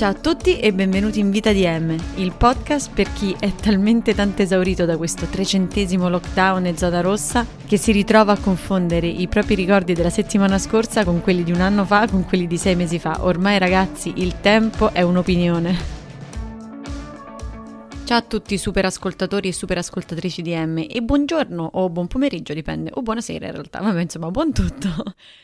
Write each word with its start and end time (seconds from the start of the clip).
Ciao 0.00 0.12
a 0.12 0.14
tutti 0.14 0.58
e 0.58 0.72
benvenuti 0.72 1.20
in 1.20 1.30
Vita 1.30 1.52
DM, 1.52 1.94
il 2.14 2.32
podcast 2.32 2.90
per 2.90 3.12
chi 3.12 3.36
è 3.38 3.54
talmente 3.54 4.14
tanto 4.14 4.40
esaurito 4.40 4.86
da 4.86 4.96
questo 4.96 5.26
trecentesimo 5.26 6.08
lockdown 6.08 6.64
e 6.64 6.74
zona 6.74 7.02
rossa 7.02 7.46
che 7.66 7.76
si 7.76 7.92
ritrova 7.92 8.32
a 8.32 8.38
confondere 8.38 9.06
i 9.08 9.28
propri 9.28 9.54
ricordi 9.54 9.92
della 9.92 10.08
settimana 10.08 10.56
scorsa 10.56 11.04
con 11.04 11.20
quelli 11.20 11.42
di 11.42 11.52
un 11.52 11.60
anno 11.60 11.84
fa, 11.84 12.08
con 12.08 12.24
quelli 12.24 12.46
di 12.46 12.56
sei 12.56 12.76
mesi 12.76 12.98
fa. 12.98 13.26
Ormai 13.26 13.58
ragazzi 13.58 14.14
il 14.16 14.40
tempo 14.40 14.90
è 14.90 15.02
un'opinione. 15.02 15.98
Ciao 18.06 18.16
a 18.16 18.22
tutti 18.22 18.56
super 18.56 18.86
ascoltatori 18.86 19.48
e 19.48 19.52
super 19.52 19.76
ascoltatrici 19.76 20.40
di 20.40 20.56
M 20.56 20.78
e 20.88 21.02
buongiorno 21.02 21.72
o 21.74 21.90
buon 21.90 22.06
pomeriggio 22.06 22.54
dipende 22.54 22.90
o 22.94 23.02
buonasera 23.02 23.44
in 23.44 23.52
realtà, 23.52 23.80
vabbè 23.80 24.00
insomma 24.00 24.30
buon 24.30 24.50
tutto. 24.54 24.88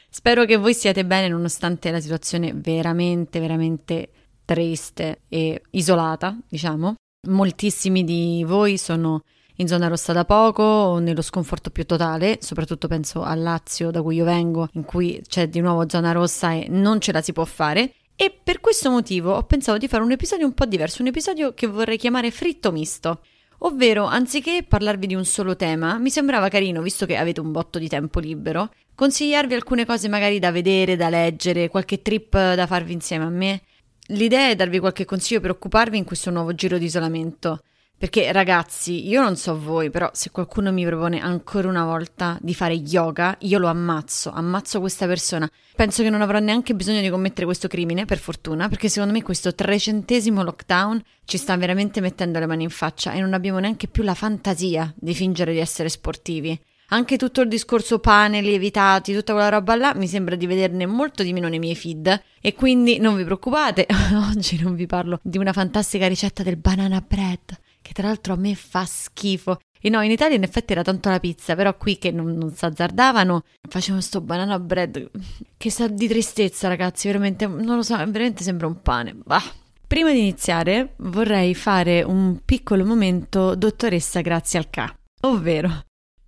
Spero 0.08 0.46
che 0.46 0.56
voi 0.56 0.72
siate 0.72 1.04
bene 1.04 1.28
nonostante 1.28 1.90
la 1.90 2.00
situazione 2.00 2.54
veramente 2.54 3.38
veramente 3.38 4.08
triste 4.46 5.24
e 5.28 5.60
isolata, 5.72 6.34
diciamo. 6.48 6.94
Moltissimi 7.28 8.04
di 8.04 8.44
voi 8.46 8.78
sono 8.78 9.20
in 9.56 9.68
zona 9.68 9.88
rossa 9.88 10.12
da 10.12 10.24
poco 10.24 10.62
o 10.62 10.98
nello 10.98 11.22
sconforto 11.22 11.70
più 11.70 11.84
totale, 11.84 12.38
soprattutto 12.40 12.88
penso 12.88 13.22
al 13.22 13.42
Lazio 13.42 13.90
da 13.90 14.00
cui 14.00 14.16
io 14.16 14.24
vengo, 14.24 14.68
in 14.72 14.84
cui 14.84 15.20
c'è 15.26 15.48
di 15.48 15.60
nuovo 15.60 15.88
zona 15.88 16.12
rossa 16.12 16.52
e 16.52 16.66
non 16.70 17.00
ce 17.00 17.12
la 17.12 17.20
si 17.20 17.32
può 17.32 17.44
fare. 17.44 17.92
E 18.14 18.34
per 18.42 18.60
questo 18.60 18.90
motivo 18.90 19.34
ho 19.34 19.42
pensato 19.42 19.76
di 19.76 19.88
fare 19.88 20.02
un 20.02 20.12
episodio 20.12 20.46
un 20.46 20.54
po' 20.54 20.64
diverso, 20.64 21.02
un 21.02 21.08
episodio 21.08 21.52
che 21.52 21.66
vorrei 21.66 21.98
chiamare 21.98 22.30
fritto 22.30 22.72
misto. 22.72 23.20
Ovvero, 23.60 24.04
anziché 24.04 24.64
parlarvi 24.66 25.06
di 25.06 25.14
un 25.14 25.24
solo 25.24 25.56
tema, 25.56 25.98
mi 25.98 26.10
sembrava 26.10 26.48
carino, 26.48 26.82
visto 26.82 27.06
che 27.06 27.16
avete 27.16 27.40
un 27.40 27.52
botto 27.52 27.78
di 27.78 27.88
tempo 27.88 28.20
libero, 28.20 28.70
consigliarvi 28.94 29.54
alcune 29.54 29.86
cose 29.86 30.08
magari 30.08 30.38
da 30.38 30.50
vedere, 30.50 30.96
da 30.96 31.08
leggere, 31.08 31.68
qualche 31.68 32.02
trip 32.02 32.32
da 32.32 32.66
farvi 32.66 32.92
insieme 32.92 33.24
a 33.24 33.30
me. 33.30 33.62
L'idea 34.10 34.50
è 34.50 34.54
darvi 34.54 34.78
qualche 34.78 35.04
consiglio 35.04 35.40
per 35.40 35.50
occuparvi 35.50 35.96
in 35.96 36.04
questo 36.04 36.30
nuovo 36.30 36.54
giro 36.54 36.78
di 36.78 36.84
isolamento. 36.84 37.60
Perché 37.98 38.30
ragazzi, 38.30 39.08
io 39.08 39.22
non 39.22 39.36
so 39.36 39.58
voi, 39.58 39.88
però 39.88 40.10
se 40.12 40.30
qualcuno 40.30 40.70
mi 40.70 40.84
propone 40.84 41.18
ancora 41.18 41.66
una 41.66 41.86
volta 41.86 42.38
di 42.42 42.54
fare 42.54 42.74
yoga, 42.74 43.34
io 43.40 43.58
lo 43.58 43.68
ammazzo, 43.68 44.30
ammazzo 44.30 44.80
questa 44.80 45.06
persona. 45.06 45.50
Penso 45.74 46.02
che 46.02 46.10
non 46.10 46.20
avrò 46.20 46.38
neanche 46.38 46.74
bisogno 46.74 47.00
di 47.00 47.08
commettere 47.08 47.46
questo 47.46 47.68
crimine, 47.68 48.04
per 48.04 48.18
fortuna, 48.18 48.68
perché 48.68 48.90
secondo 48.90 49.14
me 49.14 49.22
questo 49.22 49.54
trecentesimo 49.54 50.42
lockdown 50.42 51.02
ci 51.24 51.38
sta 51.38 51.56
veramente 51.56 52.02
mettendo 52.02 52.38
le 52.38 52.46
mani 52.46 52.64
in 52.64 52.70
faccia 52.70 53.12
e 53.12 53.20
non 53.20 53.32
abbiamo 53.32 53.58
neanche 53.60 53.88
più 53.88 54.02
la 54.02 54.14
fantasia 54.14 54.92
di 54.94 55.14
fingere 55.14 55.52
di 55.52 55.58
essere 55.58 55.88
sportivi. 55.88 56.60
Anche 56.88 57.16
tutto 57.16 57.40
il 57.40 57.48
discorso 57.48 57.98
pane, 57.98 58.40
lievitati, 58.40 59.12
tutta 59.12 59.32
quella 59.32 59.48
roba 59.48 59.74
là, 59.74 59.92
mi 59.96 60.06
sembra 60.06 60.36
di 60.36 60.46
vederne 60.46 60.86
molto 60.86 61.24
di 61.24 61.32
meno 61.32 61.48
nei 61.48 61.58
miei 61.58 61.74
feed. 61.74 62.22
E 62.40 62.54
quindi 62.54 62.98
non 62.98 63.16
vi 63.16 63.24
preoccupate, 63.24 63.86
oggi 64.30 64.60
non 64.62 64.76
vi 64.76 64.86
parlo 64.86 65.18
di 65.22 65.38
una 65.38 65.52
fantastica 65.52 66.06
ricetta 66.06 66.44
del 66.44 66.56
banana 66.56 67.04
bread, 67.04 67.58
che 67.82 67.92
tra 67.92 68.06
l'altro 68.06 68.34
a 68.34 68.36
me 68.36 68.54
fa 68.54 68.84
schifo. 68.84 69.58
E 69.80 69.90
no, 69.90 70.00
in 70.00 70.12
Italia 70.12 70.36
in 70.36 70.44
effetti 70.44 70.72
era 70.72 70.82
tanto 70.82 71.10
la 71.10 71.18
pizza, 71.18 71.56
però 71.56 71.76
qui 71.76 71.98
che 71.98 72.12
non, 72.12 72.36
non 72.36 72.52
si 72.54 72.64
azzardavano, 72.64 73.42
facevano 73.68 74.02
sto 74.02 74.20
banana 74.20 74.58
bread 74.60 75.10
che 75.56 75.70
sa 75.70 75.88
di 75.88 76.06
tristezza, 76.06 76.68
ragazzi, 76.68 77.08
veramente, 77.08 77.48
non 77.48 77.76
lo 77.76 77.82
so, 77.82 77.96
veramente 77.96 78.44
sembra 78.44 78.68
un 78.68 78.80
pane. 78.80 79.16
Bah. 79.24 79.42
Prima 79.86 80.12
di 80.12 80.18
iniziare 80.18 80.94
vorrei 80.98 81.54
fare 81.54 82.02
un 82.02 82.40
piccolo 82.44 82.84
momento 82.84 83.54
dottoressa 83.54 84.20
grazie 84.20 84.58
al 84.58 84.70
K, 84.70 84.94
ovvero 85.22 85.85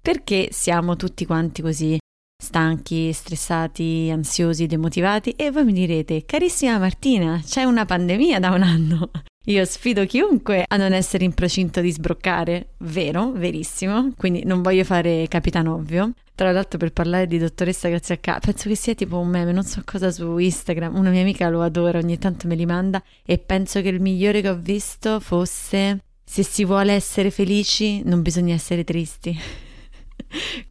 perché 0.09 0.49
siamo 0.53 0.97
tutti 0.97 1.27
quanti 1.27 1.61
così 1.61 1.99
stanchi, 2.43 3.13
stressati, 3.13 4.09
ansiosi, 4.11 4.65
demotivati? 4.65 5.33
E 5.33 5.51
voi 5.51 5.65
mi 5.65 5.75
direte, 5.75 6.25
carissima 6.25 6.79
Martina, 6.79 7.39
c'è 7.45 7.65
una 7.65 7.85
pandemia 7.85 8.41
da 8.41 8.49
un 8.53 8.63
anno. 8.63 9.11
Io 9.49 9.63
sfido 9.67 10.07
chiunque 10.07 10.65
a 10.67 10.77
non 10.79 10.95
essere 10.95 11.27
in 11.27 11.35
procinto 11.35 11.83
di 11.83 11.93
sbroccare. 11.93 12.69
Vero, 12.79 13.33
verissimo. 13.33 14.15
Quindi 14.17 14.45
non 14.47 14.63
voglio 14.63 14.83
fare 14.85 15.27
capitano 15.29 15.75
ovvio. 15.75 16.15
Tra 16.35 16.53
l'altro 16.53 16.79
per 16.79 16.95
parlare 16.95 17.27
di 17.27 17.37
dottoressa 17.37 17.91
grazie 17.91 18.15
a 18.15 18.17
K, 18.17 18.39
penso 18.41 18.71
che 18.71 18.77
sia 18.77 18.95
tipo 18.95 19.19
un 19.19 19.29
meme, 19.29 19.53
non 19.53 19.65
so 19.65 19.83
cosa 19.85 20.11
su 20.11 20.39
Instagram, 20.39 20.97
una 20.97 21.11
mia 21.11 21.21
amica 21.21 21.51
lo 21.51 21.61
adora, 21.61 21.99
ogni 21.99 22.17
tanto 22.17 22.47
me 22.47 22.55
li 22.55 22.65
manda 22.65 23.03
e 23.27 23.37
penso 23.37 23.83
che 23.83 23.89
il 23.89 24.01
migliore 24.01 24.41
che 24.41 24.49
ho 24.49 24.57
visto 24.57 25.21
fosse 25.21 25.99
se 26.25 26.43
si 26.43 26.65
vuole 26.65 26.95
essere 26.95 27.31
felici 27.31 28.03
non 28.05 28.23
bisogna 28.23 28.55
essere 28.55 28.85
tristi. 28.85 29.67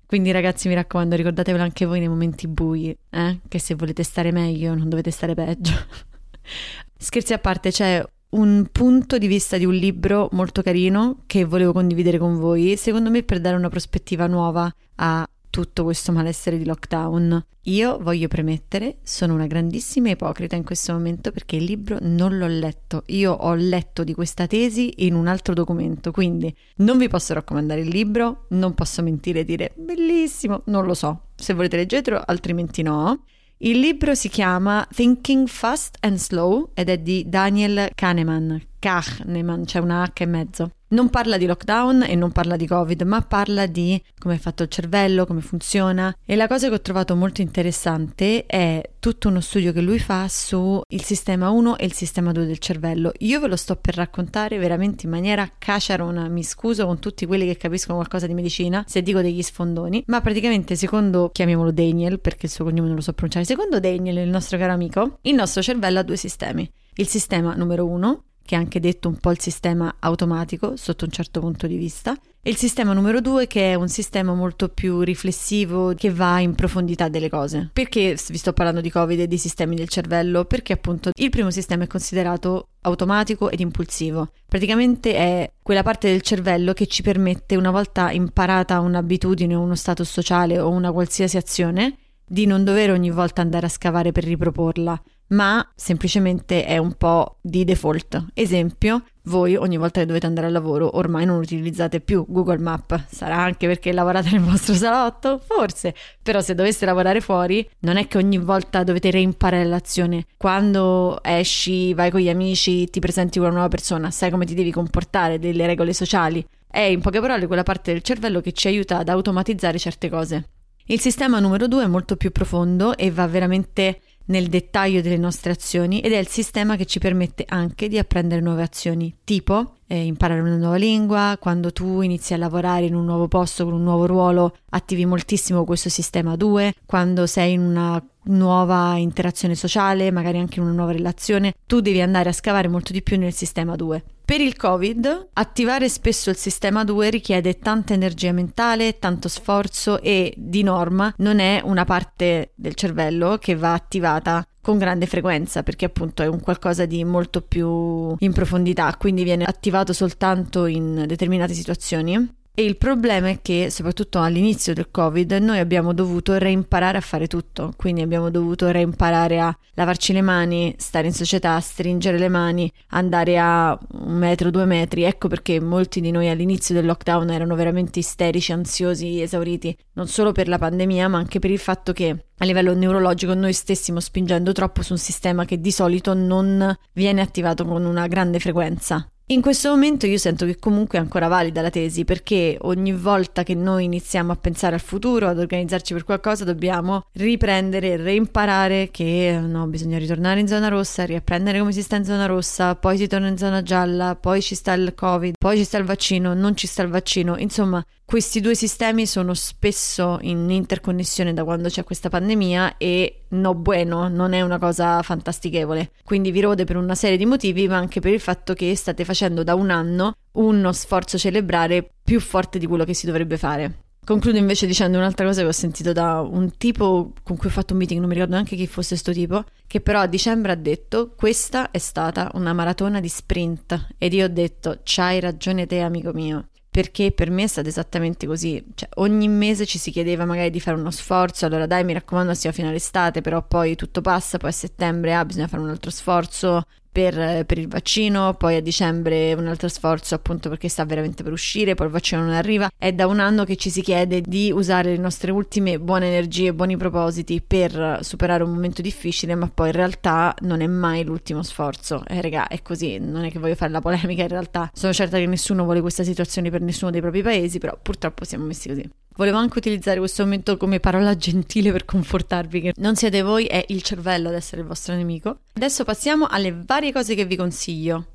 Quindi 0.05 0.31
ragazzi 0.31 0.67
mi 0.67 0.73
raccomando 0.73 1.15
ricordatevelo 1.15 1.63
anche 1.63 1.85
voi 1.85 1.99
nei 1.99 2.07
momenti 2.07 2.47
bui, 2.47 2.95
eh? 3.09 3.39
che 3.47 3.59
se 3.59 3.75
volete 3.75 4.03
stare 4.03 4.31
meglio 4.31 4.73
non 4.73 4.89
dovete 4.89 5.11
stare 5.11 5.33
peggio. 5.33 5.73
Scherzi 6.97 7.33
a 7.33 7.39
parte, 7.39 7.71
c'è 7.71 8.03
un 8.29 8.67
punto 8.71 9.17
di 9.17 9.27
vista 9.27 9.57
di 9.57 9.65
un 9.65 9.73
libro 9.73 10.29
molto 10.31 10.61
carino 10.61 11.23
che 11.25 11.45
volevo 11.45 11.71
condividere 11.71 12.17
con 12.17 12.37
voi, 12.37 12.75
secondo 12.77 13.09
me 13.09 13.23
per 13.23 13.39
dare 13.39 13.55
una 13.55 13.69
prospettiva 13.69 14.27
nuova 14.27 14.73
a 14.95 15.27
tutto 15.49 15.83
questo 15.83 16.11
malessere 16.11 16.57
di 16.57 16.65
lockdown. 16.65 17.45
Io 17.63 17.97
voglio 17.99 18.27
premettere, 18.27 18.99
sono 19.03 19.33
una 19.33 19.47
grandissima 19.47 20.09
ipocrita 20.09 20.55
in 20.55 20.63
questo 20.63 20.93
momento 20.93 21.31
perché 21.31 21.57
il 21.57 21.65
libro 21.65 21.97
non 22.01 22.37
l'ho 22.37 22.47
letto. 22.47 23.03
Io 23.07 23.33
ho 23.33 23.53
letto 23.55 24.03
di 24.03 24.13
questa 24.13 24.47
tesi 24.47 25.05
in 25.05 25.15
un 25.15 25.27
altro 25.27 25.53
documento, 25.53 26.11
quindi 26.11 26.55
non 26.77 26.97
vi 26.97 27.09
posso 27.09 27.33
raccomandare 27.33 27.81
il 27.81 27.89
libro, 27.89 28.45
non 28.49 28.73
posso 28.73 29.01
mentire 29.01 29.41
e 29.41 29.43
dire 29.43 29.73
bellissimo, 29.75 30.61
non 30.65 30.85
lo 30.85 30.93
so. 30.93 31.23
Se 31.35 31.53
volete 31.53 31.75
leggetelo, 31.75 32.21
altrimenti 32.25 32.81
no. 32.81 33.23
Il 33.59 33.79
libro 33.79 34.13
si 34.13 34.29
chiama 34.29 34.87
Thinking 34.93 35.47
Fast 35.47 35.97
and 36.01 36.17
Slow 36.17 36.69
ed 36.73 36.89
è 36.89 36.99
di 36.99 37.25
Daniel 37.27 37.89
Kahneman. 37.95 38.61
Kahneman, 38.79 39.65
c'è 39.65 39.79
una 39.79 40.03
H 40.03 40.23
in 40.23 40.29
mezzo. 40.29 40.71
Non 40.89 41.09
parla 41.09 41.37
di 41.37 41.45
lockdown 41.45 42.03
e 42.03 42.15
non 42.15 42.31
parla 42.31 42.55
di 42.55 42.65
Covid, 42.65 43.01
ma 43.01 43.21
parla 43.21 43.65
di 43.65 44.01
come 44.17 44.35
è 44.35 44.37
fatto 44.37 44.63
il 44.63 44.69
cervello, 44.69 45.25
come 45.25 45.41
funziona. 45.41 46.15
E 46.25 46.37
la 46.37 46.47
cosa 46.47 46.69
che 46.69 46.75
ho 46.75 46.81
trovato 46.81 47.13
molto 47.13 47.41
interessante 47.41 48.45
è 48.45 48.81
tutto 48.99 49.27
uno 49.27 49.41
studio 49.41 49.73
che 49.73 49.81
lui 49.81 49.99
fa 49.99 50.27
su 50.29 50.81
il 50.87 51.03
sistema 51.03 51.49
1 51.49 51.77
e 51.77 51.83
il 51.83 51.91
sistema 51.91 52.31
2 52.31 52.45
del 52.45 52.59
cervello. 52.59 53.11
Io 53.19 53.41
ve 53.41 53.49
lo 53.49 53.57
sto 53.57 53.75
per 53.75 53.95
raccontare 53.95 54.57
veramente 54.59 55.05
in 55.05 55.11
maniera 55.11 55.51
caciarona, 55.57 56.29
mi 56.29 56.43
scuso 56.43 56.85
con 56.85 56.99
tutti 56.99 57.25
quelli 57.25 57.45
che 57.45 57.57
capiscono 57.57 57.97
qualcosa 57.97 58.25
di 58.25 58.33
medicina 58.33 58.85
se 58.87 59.01
dico 59.01 59.21
degli 59.21 59.41
sfondoni, 59.41 60.03
ma 60.07 60.21
praticamente 60.21 60.77
secondo, 60.77 61.31
chiamiamolo 61.33 61.71
Daniel 61.71 62.21
perché 62.21 62.45
il 62.45 62.51
suo 62.53 62.63
cognome 62.63 62.87
non 62.87 62.95
lo 62.95 63.01
so 63.01 63.11
pronunciare, 63.11 63.43
secondo 63.43 63.81
Daniel, 63.81 64.19
il 64.19 64.29
nostro 64.29 64.57
caro 64.57 64.71
amico, 64.71 65.17
il 65.23 65.35
nostro 65.35 65.61
cervello 65.61 65.99
ha 65.99 66.03
due 66.03 66.15
sistemi. 66.15 66.69
Il 66.95 67.07
sistema 67.07 67.53
numero 67.55 67.85
1 67.85 68.23
che 68.47 68.55
è 68.55 68.57
anche 68.57 68.79
detto 68.79 69.09
un 69.09 69.17
po' 69.17 69.31
il 69.31 69.41
sistema 69.41 69.97
automatico 69.99 70.77
sotto 70.77 71.03
un 71.03 71.11
certo 71.11 71.41
punto 71.41 71.67
di 71.67 71.75
vista, 71.75 72.17
e 72.41 72.49
il 72.49 72.55
sistema 72.55 72.93
numero 72.93 73.19
due 73.19 73.45
che 73.45 73.71
è 73.71 73.75
un 73.75 73.89
sistema 73.89 74.33
molto 74.33 74.69
più 74.69 75.01
riflessivo 75.01 75.93
che 75.95 76.09
va 76.11 76.39
in 76.39 76.55
profondità 76.55 77.09
delle 77.09 77.27
cose. 77.27 77.71
Perché 77.73 78.17
vi 78.29 78.37
sto 78.37 78.53
parlando 78.53 78.79
di 78.79 78.89
Covid 78.89 79.19
e 79.19 79.27
di 79.27 79.37
sistemi 79.37 79.75
del 79.75 79.89
cervello? 79.89 80.45
Perché 80.45 80.71
appunto 80.71 81.11
il 81.13 81.29
primo 81.29 81.51
sistema 81.51 81.83
è 81.83 81.87
considerato 81.87 82.69
automatico 82.83 83.49
ed 83.49 83.59
impulsivo. 83.59 84.31
Praticamente 84.47 85.13
è 85.13 85.51
quella 85.61 85.83
parte 85.83 86.09
del 86.09 86.21
cervello 86.21 86.71
che 86.71 86.87
ci 86.87 87.01
permette, 87.01 87.57
una 87.57 87.71
volta 87.71 88.11
imparata 88.11 88.79
un'abitudine, 88.79 89.53
uno 89.53 89.75
stato 89.75 90.05
sociale 90.05 90.57
o 90.57 90.69
una 90.69 90.93
qualsiasi 90.93 91.35
azione, 91.35 91.97
di 92.25 92.45
non 92.45 92.63
dover 92.63 92.91
ogni 92.91 93.11
volta 93.11 93.41
andare 93.41 93.65
a 93.65 93.69
scavare 93.69 94.13
per 94.13 94.23
riproporla 94.23 95.01
ma 95.29 95.67
semplicemente 95.75 96.65
è 96.65 96.77
un 96.77 96.93
po' 96.93 97.37
di 97.41 97.63
default. 97.63 98.27
Esempio, 98.33 99.03
voi 99.23 99.55
ogni 99.55 99.77
volta 99.77 99.99
che 99.99 100.05
dovete 100.05 100.25
andare 100.25 100.47
al 100.47 100.53
lavoro 100.53 100.95
ormai 100.97 101.25
non 101.25 101.39
utilizzate 101.39 101.99
più 101.99 102.25
Google 102.27 102.59
Map, 102.59 103.05
sarà 103.09 103.37
anche 103.37 103.67
perché 103.67 103.91
lavorate 103.91 104.29
nel 104.31 104.41
vostro 104.41 104.73
salotto? 104.75 105.39
Forse, 105.39 105.93
però 106.21 106.39
se 106.41 106.55
doveste 106.55 106.85
lavorare 106.85 107.19
fuori 107.19 107.67
non 107.79 107.97
è 107.97 108.07
che 108.07 108.17
ogni 108.17 108.37
volta 108.37 108.83
dovete 108.83 109.11
reimparare 109.11 109.65
l'azione. 109.65 110.25
Quando 110.37 111.19
esci, 111.23 111.93
vai 111.93 112.09
con 112.09 112.21
gli 112.21 112.29
amici, 112.29 112.89
ti 112.89 112.99
presenti 112.99 113.37
con 113.37 113.47
una 113.47 113.57
nuova 113.57 113.69
persona, 113.69 114.11
sai 114.11 114.29
come 114.29 114.45
ti 114.45 114.53
devi 114.53 114.71
comportare, 114.71 115.39
delle 115.39 115.65
regole 115.65 115.93
sociali. 115.93 116.45
È 116.69 116.79
in 116.79 117.01
poche 117.01 117.19
parole 117.19 117.47
quella 117.47 117.63
parte 117.63 117.91
del 117.91 118.01
cervello 118.01 118.39
che 118.39 118.51
ci 118.51 118.67
aiuta 118.67 118.97
ad 118.99 119.09
automatizzare 119.09 119.77
certe 119.77 120.09
cose. 120.09 120.49
Il 120.89 121.01
sistema 121.01 121.39
numero 121.39 121.67
due 121.67 121.83
è 121.83 121.87
molto 121.87 122.15
più 122.15 122.31
profondo 122.31 122.95
e 122.95 123.11
va 123.11 123.27
veramente 123.27 123.99
nel 124.27 124.47
dettaglio 124.47 125.01
delle 125.01 125.17
nostre 125.17 125.51
azioni 125.51 125.99
ed 125.99 126.13
è 126.13 126.17
il 126.17 126.27
sistema 126.27 126.75
che 126.75 126.85
ci 126.85 126.99
permette 126.99 127.45
anche 127.47 127.87
di 127.87 127.97
apprendere 127.97 128.41
nuove 128.41 128.63
azioni, 128.63 129.13
tipo 129.23 129.75
eh, 129.87 130.03
imparare 130.05 130.41
una 130.41 130.57
nuova 130.57 130.75
lingua, 130.75 131.37
quando 131.39 131.71
tu 131.71 132.01
inizi 132.01 132.33
a 132.33 132.37
lavorare 132.37 132.85
in 132.85 132.95
un 132.95 133.05
nuovo 133.05 133.27
posto 133.27 133.63
con 133.63 133.73
un 133.73 133.83
nuovo 133.83 134.05
ruolo, 134.05 134.57
attivi 134.69 135.05
moltissimo 135.05 135.63
questo 135.63 135.89
sistema 135.89 136.35
2, 136.35 136.73
quando 136.85 137.25
sei 137.25 137.53
in 137.53 137.61
una 137.61 138.03
nuova 138.23 138.97
interazione 138.97 139.55
sociale, 139.55 140.11
magari 140.11 140.37
anche 140.37 140.59
in 140.59 140.65
una 140.65 140.75
nuova 140.75 140.91
relazione, 140.91 141.53
tu 141.65 141.79
devi 141.79 142.01
andare 142.01 142.29
a 142.29 142.33
scavare 142.33 142.67
molto 142.67 142.91
di 142.91 143.01
più 143.01 143.17
nel 143.17 143.33
sistema 143.33 143.75
2. 143.75 144.03
Per 144.27 144.41
il 144.41 144.57
Covid, 144.57 145.29
attivare 145.31 145.87
spesso 145.87 146.29
il 146.29 146.35
sistema 146.35 146.83
2 146.83 147.09
richiede 147.09 147.59
tanta 147.59 147.93
energia 147.93 148.33
mentale, 148.33 148.99
tanto 148.99 149.29
sforzo 149.29 150.01
e 150.01 150.33
di 150.35 150.63
norma 150.63 151.13
non 151.19 151.39
è 151.39 151.61
una 151.63 151.85
parte 151.85 152.51
del 152.53 152.75
cervello 152.75 153.37
che 153.37 153.55
va 153.55 153.71
attivata 153.71 154.45
con 154.59 154.77
grande 154.77 155.05
frequenza 155.05 155.63
perché 155.63 155.85
appunto 155.85 156.23
è 156.23 156.27
un 156.27 156.41
qualcosa 156.41 156.85
di 156.85 157.05
molto 157.05 157.39
più 157.41 158.15
in 158.19 158.33
profondità, 158.33 158.93
quindi 158.97 159.23
viene 159.23 159.45
attivato 159.45 159.93
soltanto 159.93 160.65
in 160.65 161.05
determinate 161.07 161.53
situazioni. 161.53 162.35
E 162.59 162.63
il 162.63 162.75
problema 162.75 163.29
è 163.29 163.37
che, 163.39 163.69
soprattutto 163.69 164.19
all'inizio 164.19 164.73
del 164.73 164.89
Covid, 164.89 165.31
noi 165.33 165.59
abbiamo 165.59 165.93
dovuto 165.93 166.37
reimparare 166.39 166.97
a 166.97 167.01
fare 167.01 167.27
tutto. 167.27 167.71
Quindi 167.77 168.01
abbiamo 168.01 168.31
dovuto 168.31 168.71
reimparare 168.71 169.39
a 169.39 169.55
lavarci 169.75 170.11
le 170.11 170.23
mani, 170.23 170.73
stare 170.79 171.05
in 171.05 171.13
società, 171.13 171.59
stringere 171.59 172.17
le 172.17 172.29
mani, 172.29 172.73
andare 172.87 173.37
a 173.37 173.77
un 173.99 174.15
metro, 174.15 174.49
due 174.49 174.65
metri. 174.65 175.03
Ecco 175.03 175.27
perché 175.27 175.59
molti 175.59 176.01
di 176.01 176.09
noi 176.09 176.29
all'inizio 176.29 176.73
del 176.73 176.87
lockdown 176.87 177.29
erano 177.29 177.53
veramente 177.53 177.99
isterici, 177.99 178.51
ansiosi, 178.51 179.21
esauriti, 179.21 179.77
non 179.93 180.07
solo 180.07 180.31
per 180.31 180.47
la 180.47 180.57
pandemia, 180.57 181.07
ma 181.09 181.19
anche 181.19 181.37
per 181.37 181.51
il 181.51 181.59
fatto 181.59 181.93
che 181.93 182.25
a 182.35 182.45
livello 182.45 182.73
neurologico 182.73 183.35
noi 183.35 183.53
stessimo 183.53 183.99
spingendo 183.99 184.51
troppo 184.51 184.81
su 184.81 184.93
un 184.93 184.97
sistema 184.97 185.45
che 185.45 185.61
di 185.61 185.69
solito 185.69 186.15
non 186.15 186.75
viene 186.93 187.21
attivato 187.21 187.65
con 187.65 187.85
una 187.85 188.07
grande 188.07 188.39
frequenza. 188.39 189.07
In 189.29 189.41
questo 189.41 189.69
momento 189.71 190.05
io 190.05 190.17
sento 190.17 190.45
che 190.45 190.57
comunque 190.57 190.97
è 190.97 191.01
ancora 191.01 191.27
valida 191.27 191.61
la 191.61 191.69
tesi 191.69 192.05
perché 192.05 192.57
ogni 192.61 192.93
volta 192.93 193.43
che 193.43 193.55
noi 193.55 193.83
iniziamo 193.83 194.31
a 194.31 194.37
pensare 194.37 194.75
al 194.75 194.79
futuro, 194.79 195.27
ad 195.27 195.37
organizzarci 195.37 195.91
per 195.91 196.05
qualcosa, 196.05 196.45
dobbiamo 196.45 197.03
riprendere 197.11 197.97
reimparare 197.97 198.87
che 198.89 199.37
no, 199.37 199.67
bisogna 199.67 199.97
ritornare 199.97 200.39
in 200.39 200.47
zona 200.47 200.69
rossa, 200.69 201.03
riapprendere 201.03 201.59
come 201.59 201.73
si 201.73 201.81
sta 201.81 201.97
in 201.97 202.05
zona 202.05 202.25
rossa, 202.25 202.75
poi 202.75 202.95
si 202.95 203.07
torna 203.07 203.27
in 203.27 203.37
zona 203.37 203.61
gialla, 203.61 204.15
poi 204.15 204.41
ci 204.41 204.55
sta 204.55 204.71
il 204.71 204.93
Covid, 204.95 205.33
poi 205.37 205.57
ci 205.57 205.65
sta 205.65 205.77
il 205.77 205.83
vaccino, 205.83 206.33
non 206.33 206.55
ci 206.55 206.65
sta 206.65 206.83
il 206.83 206.89
vaccino. 206.89 207.35
Insomma, 207.35 207.83
questi 208.07 208.39
due 208.39 208.55
sistemi 208.55 209.05
sono 209.05 209.33
spesso 209.33 210.17
in 210.21 210.49
interconnessione 210.49 211.33
da 211.33 211.43
quando 211.43 211.67
c'è 211.67 211.83
questa 211.83 212.07
pandemia 212.07 212.77
e 212.77 213.23
no 213.31 213.53
bueno, 213.53 214.07
non 214.07 214.31
è 214.31 214.41
una 214.41 214.57
cosa 214.57 215.01
fantastichevole. 215.01 215.91
Quindi 216.05 216.31
vi 216.31 216.39
rode 216.39 216.63
per 216.63 216.77
una 216.77 216.95
serie 216.95 217.17
di 217.17 217.25
motivi, 217.25 217.67
ma 217.67 217.75
anche 217.75 217.99
per 217.99 218.13
il 218.13 218.21
fatto 218.21 218.53
che 218.53 218.73
state 218.77 219.03
facendo 219.03 219.43
da 219.43 219.55
un 219.55 219.71
anno 219.71 220.15
uno 220.35 220.71
sforzo 220.71 221.17
cerebrale 221.17 221.85
più 222.01 222.21
forte 222.21 222.59
di 222.59 222.65
quello 222.65 222.85
che 222.85 222.93
si 222.93 223.07
dovrebbe 223.07 223.35
fare. 223.35 223.79
Concludo 224.05 224.37
invece 224.37 224.67
dicendo 224.67 224.97
un'altra 224.97 225.25
cosa 225.25 225.41
che 225.41 225.47
ho 225.49 225.51
sentito 225.51 225.91
da 225.91 226.21
un 226.21 226.55
tipo 226.55 227.11
con 227.23 227.35
cui 227.35 227.49
ho 227.49 227.51
fatto 227.51 227.73
un 227.73 227.79
meeting, 227.79 227.99
non 227.99 228.07
mi 228.07 228.15
ricordo 228.15 228.35
neanche 228.35 228.55
chi 228.55 228.67
fosse 228.67 228.95
sto 228.95 229.11
tipo, 229.11 229.43
che 229.67 229.81
però 229.81 229.99
a 229.99 230.07
dicembre 230.07 230.53
ha 230.53 230.55
detto 230.55 231.11
questa 231.13 231.71
è 231.71 231.77
stata 231.77 232.31
una 232.35 232.53
maratona 232.53 233.01
di 233.01 233.09
sprint 233.09 233.87
ed 233.97 234.13
io 234.13 234.23
ho 234.23 234.29
detto 234.29 234.79
c'hai 234.85 235.19
ragione 235.19 235.67
te 235.67 235.81
amico 235.81 236.13
mio 236.13 236.47
perché 236.77 237.11
per 237.11 237.31
me 237.31 237.41
è 237.41 237.47
stato 237.47 237.69
esattamente 237.69 238.27
così, 238.27 238.63
cioè 238.75 238.87
ogni 238.97 239.27
mese 239.27 239.65
ci 239.65 239.79
si 239.79 239.89
chiedeva 239.89 240.25
magari 240.25 240.51
di 240.51 240.59
fare 240.59 240.77
uno 240.77 240.91
sforzo, 240.91 241.47
allora 241.47 241.65
dai 241.65 241.83
mi 241.83 241.91
raccomando 241.91 242.35
stiamo 242.35 242.55
fino 242.55 242.69
all'estate, 242.69 243.21
però 243.21 243.41
poi 243.41 243.75
tutto 243.75 244.01
passa, 244.01 244.37
poi 244.37 244.51
a 244.51 244.53
settembre 244.53 245.15
ah, 245.15 245.25
bisogna 245.25 245.47
fare 245.47 245.63
un 245.63 245.69
altro 245.69 245.89
sforzo, 245.89 246.67
per, 246.97 247.45
per, 247.45 247.59
il 247.59 247.67
vaccino, 247.67 248.33
poi 248.33 248.55
a 248.55 248.59
dicembre 248.59 249.35
un 249.35 249.45
altro 249.45 249.67
sforzo 249.67 250.15
appunto 250.15 250.49
perché 250.49 250.67
sta 250.67 250.83
veramente 250.83 251.21
per 251.21 251.31
uscire, 251.31 251.75
poi 251.75 251.85
il 251.85 251.91
vaccino 251.91 252.23
non 252.23 252.33
arriva. 252.33 252.71
È 252.75 252.91
da 252.91 253.05
un 253.05 253.19
anno 253.19 253.43
che 253.43 253.55
ci 253.55 253.69
si 253.69 253.83
chiede 253.83 254.19
di 254.21 254.51
usare 254.51 254.89
le 254.89 254.97
nostre 254.97 255.29
ultime 255.29 255.77
buone 255.77 256.07
energie, 256.07 256.55
buoni 256.55 256.75
propositi 256.75 257.39
per 257.45 257.99
superare 258.01 258.41
un 258.41 258.51
momento 258.51 258.81
difficile, 258.81 259.35
ma 259.35 259.47
poi 259.47 259.67
in 259.67 259.75
realtà 259.75 260.33
non 260.39 260.61
è 260.61 260.65
mai 260.65 261.03
l'ultimo 261.03 261.43
sforzo. 261.43 262.03
Eh 262.07 262.19
regà, 262.19 262.47
è 262.47 262.63
così, 262.63 262.97
non 262.97 263.25
è 263.25 263.29
che 263.29 263.37
voglio 263.37 263.53
fare 263.53 263.71
la 263.71 263.81
polemica, 263.81 264.23
in 264.23 264.29
realtà 264.29 264.71
sono 264.73 264.91
certa 264.91 265.19
che 265.19 265.27
nessuno 265.27 265.65
vuole 265.65 265.81
questa 265.81 266.03
situazione 266.03 266.49
per 266.49 266.61
nessuno 266.61 266.89
dei 266.89 267.01
propri 267.01 267.21
paesi, 267.21 267.59
però 267.59 267.77
purtroppo 267.79 268.25
siamo 268.25 268.45
messi 268.45 268.69
così. 268.69 268.89
Volevo 269.17 269.37
anche 269.37 269.57
utilizzare 269.57 269.97
questo 269.97 270.21
momento 270.21 270.57
come 270.57 270.79
parola 270.79 271.17
gentile 271.17 271.71
per 271.71 271.85
confortarvi 271.85 272.61
che 272.61 272.73
non 272.77 272.95
siete 272.95 273.23
voi, 273.23 273.45
è 273.45 273.65
il 273.69 273.81
cervello 273.81 274.27
ad 274.27 274.35
essere 274.35 274.61
il 274.61 274.67
vostro 274.67 274.93
nemico. 274.93 275.39
Adesso 275.53 275.83
passiamo 275.83 276.27
alle 276.27 276.55
varie 276.55 276.91
cose 276.91 277.15
che 277.15 277.25
vi 277.25 277.35
consiglio. 277.35 278.05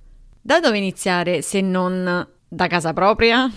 Da 0.41 0.61
dove 0.61 0.79
iniziare 0.79 1.43
se 1.43 1.61
non 1.61 2.25
da 2.49 2.67
casa 2.69 2.93
propria? 2.93 3.51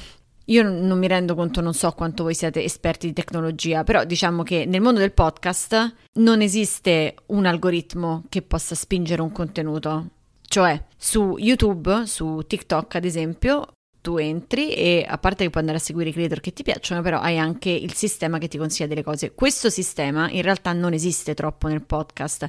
Io 0.45 0.63
non 0.63 0.97
mi 0.97 1.07
rendo 1.07 1.35
conto, 1.35 1.61
non 1.61 1.75
so 1.75 1.91
quanto 1.91 2.23
voi 2.23 2.33
siete 2.33 2.63
esperti 2.63 3.05
di 3.05 3.13
tecnologia, 3.13 3.83
però 3.83 4.03
diciamo 4.05 4.41
che 4.41 4.65
nel 4.65 4.81
mondo 4.81 4.99
del 4.99 5.11
podcast 5.11 5.95
non 6.13 6.41
esiste 6.41 7.13
un 7.27 7.45
algoritmo 7.45 8.23
che 8.27 8.41
possa 8.41 8.73
spingere 8.73 9.21
un 9.21 9.31
contenuto. 9.31 10.09
Cioè, 10.47 10.83
su 10.97 11.35
YouTube, 11.37 12.07
su 12.07 12.43
TikTok 12.47 12.95
ad 12.95 13.05
esempio, 13.05 13.67
tu 14.05 14.17
entri 14.17 14.71
e 14.71 15.03
a 15.07 15.17
parte 15.17 15.43
che 15.43 15.49
puoi 15.49 15.63
andare 15.63 15.79
a 15.79 15.83
seguire 15.83 16.11
i 16.11 16.13
creator 16.13 16.39
che 16.39 16.53
ti 16.53 16.61
piacciono, 16.61 17.01
però 17.01 17.19
hai 17.19 17.39
anche 17.39 17.71
il 17.71 17.93
sistema 17.93 18.37
che 18.37 18.47
ti 18.47 18.59
consiglia 18.59 18.87
delle 18.87 19.01
cose. 19.01 19.33
Questo 19.33 19.71
sistema 19.71 20.29
in 20.29 20.43
realtà 20.43 20.73
non 20.73 20.93
esiste 20.93 21.33
troppo 21.33 21.67
nel 21.67 21.81
podcast, 21.81 22.47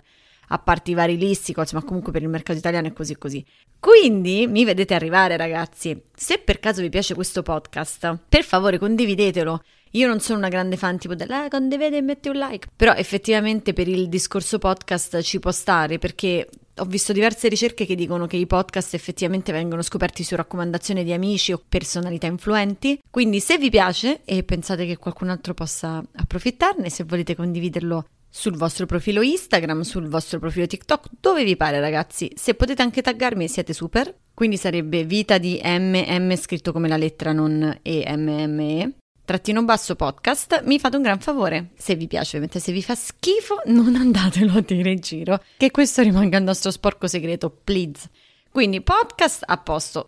a 0.48 0.58
parte 0.58 0.90
i 0.90 0.94
vari 0.94 1.16
listicles, 1.16 1.72
ma 1.72 1.82
comunque 1.82 2.12
per 2.12 2.20
il 2.20 2.28
mercato 2.28 2.58
italiano 2.58 2.88
è 2.88 2.92
così 2.92 3.16
così. 3.16 3.42
Quindi 3.80 4.46
mi 4.46 4.66
vedete 4.66 4.92
arrivare 4.92 5.38
ragazzi, 5.38 5.98
se 6.14 6.36
per 6.38 6.60
caso 6.60 6.82
vi 6.82 6.90
piace 6.90 7.14
questo 7.14 7.42
podcast, 7.42 8.18
per 8.28 8.44
favore 8.44 8.78
condividetelo. 8.78 9.62
Io 9.92 10.06
non 10.06 10.20
sono 10.20 10.36
una 10.36 10.48
grande 10.48 10.76
fan 10.76 10.98
tipo 10.98 11.14
della 11.14 11.46
eh, 11.46 11.48
condividi 11.48 11.96
e 11.96 12.02
metti 12.02 12.28
un 12.28 12.36
like, 12.36 12.68
però 12.76 12.92
effettivamente 12.92 13.72
per 13.72 13.88
il 13.88 14.10
discorso 14.10 14.58
podcast 14.58 15.22
ci 15.22 15.38
può 15.38 15.50
stare 15.50 15.96
perché 15.96 16.46
ho 16.78 16.84
visto 16.84 17.12
diverse 17.12 17.48
ricerche 17.48 17.86
che 17.86 17.94
dicono 17.94 18.26
che 18.26 18.36
i 18.36 18.46
podcast 18.46 18.94
effettivamente 18.94 19.52
vengono 19.52 19.82
scoperti 19.82 20.22
su 20.22 20.36
raccomandazione 20.36 21.04
di 21.04 21.12
amici 21.12 21.52
o 21.52 21.62
personalità 21.66 22.26
influenti, 22.26 23.00
quindi 23.10 23.40
se 23.40 23.58
vi 23.58 23.70
piace 23.70 24.20
e 24.24 24.42
pensate 24.42 24.86
che 24.86 24.96
qualcun 24.96 25.30
altro 25.30 25.54
possa 25.54 26.02
approfittarne, 26.14 26.90
se 26.90 27.04
volete 27.04 27.34
condividerlo 27.34 28.06
sul 28.28 28.56
vostro 28.56 28.84
profilo 28.84 29.22
Instagram, 29.22 29.80
sul 29.80 30.08
vostro 30.08 30.38
profilo 30.38 30.66
TikTok, 30.66 31.06
dove 31.20 31.42
vi 31.44 31.56
pare 31.56 31.80
ragazzi. 31.80 32.30
Se 32.34 32.54
potete 32.54 32.82
anche 32.82 33.00
taggarmi 33.00 33.48
siete 33.48 33.72
super, 33.72 34.14
quindi 34.34 34.58
sarebbe 34.58 35.04
vita 35.04 35.38
di 35.38 35.58
MM 35.64 36.36
scritto 36.36 36.72
come 36.72 36.88
la 36.88 36.98
lettera 36.98 37.32
non 37.32 37.78
EMME 37.80 38.92
trattino 39.26 39.64
basso 39.64 39.96
podcast, 39.96 40.62
mi 40.64 40.78
fate 40.78 40.96
un 40.96 41.02
gran 41.02 41.18
favore. 41.18 41.72
Se 41.76 41.96
vi 41.96 42.06
piace, 42.06 42.36
ovviamente 42.36 42.60
se 42.60 42.72
vi 42.72 42.80
fa 42.80 42.94
schifo, 42.94 43.60
non 43.66 43.96
andatelo 43.96 44.52
a 44.52 44.60
dire 44.60 44.92
in 44.92 45.00
giro, 45.00 45.42
che 45.56 45.72
questo 45.72 46.00
rimanga 46.02 46.38
il 46.38 46.44
nostro 46.44 46.70
sporco 46.70 47.08
segreto, 47.08 47.50
please. 47.50 48.08
Quindi 48.50 48.80
podcast 48.80 49.42
a 49.44 49.58
posto. 49.58 50.06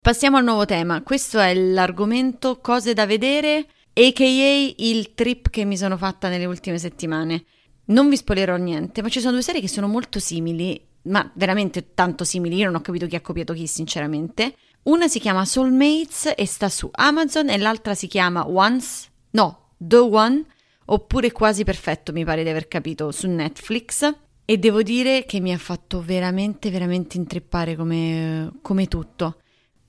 Passiamo 0.00 0.36
al 0.36 0.44
nuovo 0.44 0.66
tema. 0.66 1.02
Questo 1.02 1.40
è 1.40 1.54
l'argomento 1.54 2.60
cose 2.60 2.92
da 2.92 3.06
vedere, 3.06 3.66
a.k.a. 3.92 4.74
il 4.76 5.14
trip 5.14 5.48
che 5.48 5.64
mi 5.64 5.78
sono 5.78 5.96
fatta 5.96 6.28
nelle 6.28 6.44
ultime 6.44 6.78
settimane. 6.78 7.44
Non 7.86 8.10
vi 8.10 8.16
spoilerò 8.16 8.56
niente, 8.56 9.00
ma 9.00 9.08
ci 9.08 9.20
sono 9.20 9.32
due 9.32 9.42
serie 9.42 9.62
che 9.62 9.68
sono 9.68 9.88
molto 9.88 10.20
simili, 10.20 10.78
ma 11.04 11.28
veramente 11.36 11.94
tanto 11.94 12.24
simili. 12.24 12.56
Io 12.56 12.66
non 12.66 12.74
ho 12.74 12.80
capito 12.82 13.06
chi 13.06 13.16
ha 13.16 13.22
copiato 13.22 13.54
chi, 13.54 13.66
sinceramente. 13.66 14.54
Una 14.84 15.08
si 15.08 15.18
chiama 15.18 15.44
Soulmates 15.44 16.32
e 16.36 16.46
sta 16.46 16.68
su 16.68 16.88
Amazon 16.90 17.50
e 17.50 17.58
l'altra 17.58 17.94
si 17.94 18.06
chiama 18.06 18.48
Once, 18.48 19.08
no, 19.30 19.72
The 19.76 19.96
One, 19.96 20.44
oppure 20.86 21.32
Quasi 21.32 21.64
Perfetto, 21.64 22.12
mi 22.12 22.24
pare 22.24 22.42
di 22.42 22.48
aver 22.48 22.68
capito, 22.68 23.10
su 23.10 23.28
Netflix. 23.28 24.14
E 24.44 24.56
devo 24.56 24.80
dire 24.82 25.26
che 25.26 25.40
mi 25.40 25.52
ha 25.52 25.58
fatto 25.58 26.00
veramente, 26.00 26.70
veramente 26.70 27.18
intrippare 27.18 27.76
come, 27.76 28.50
come 28.62 28.86
tutto. 28.86 29.40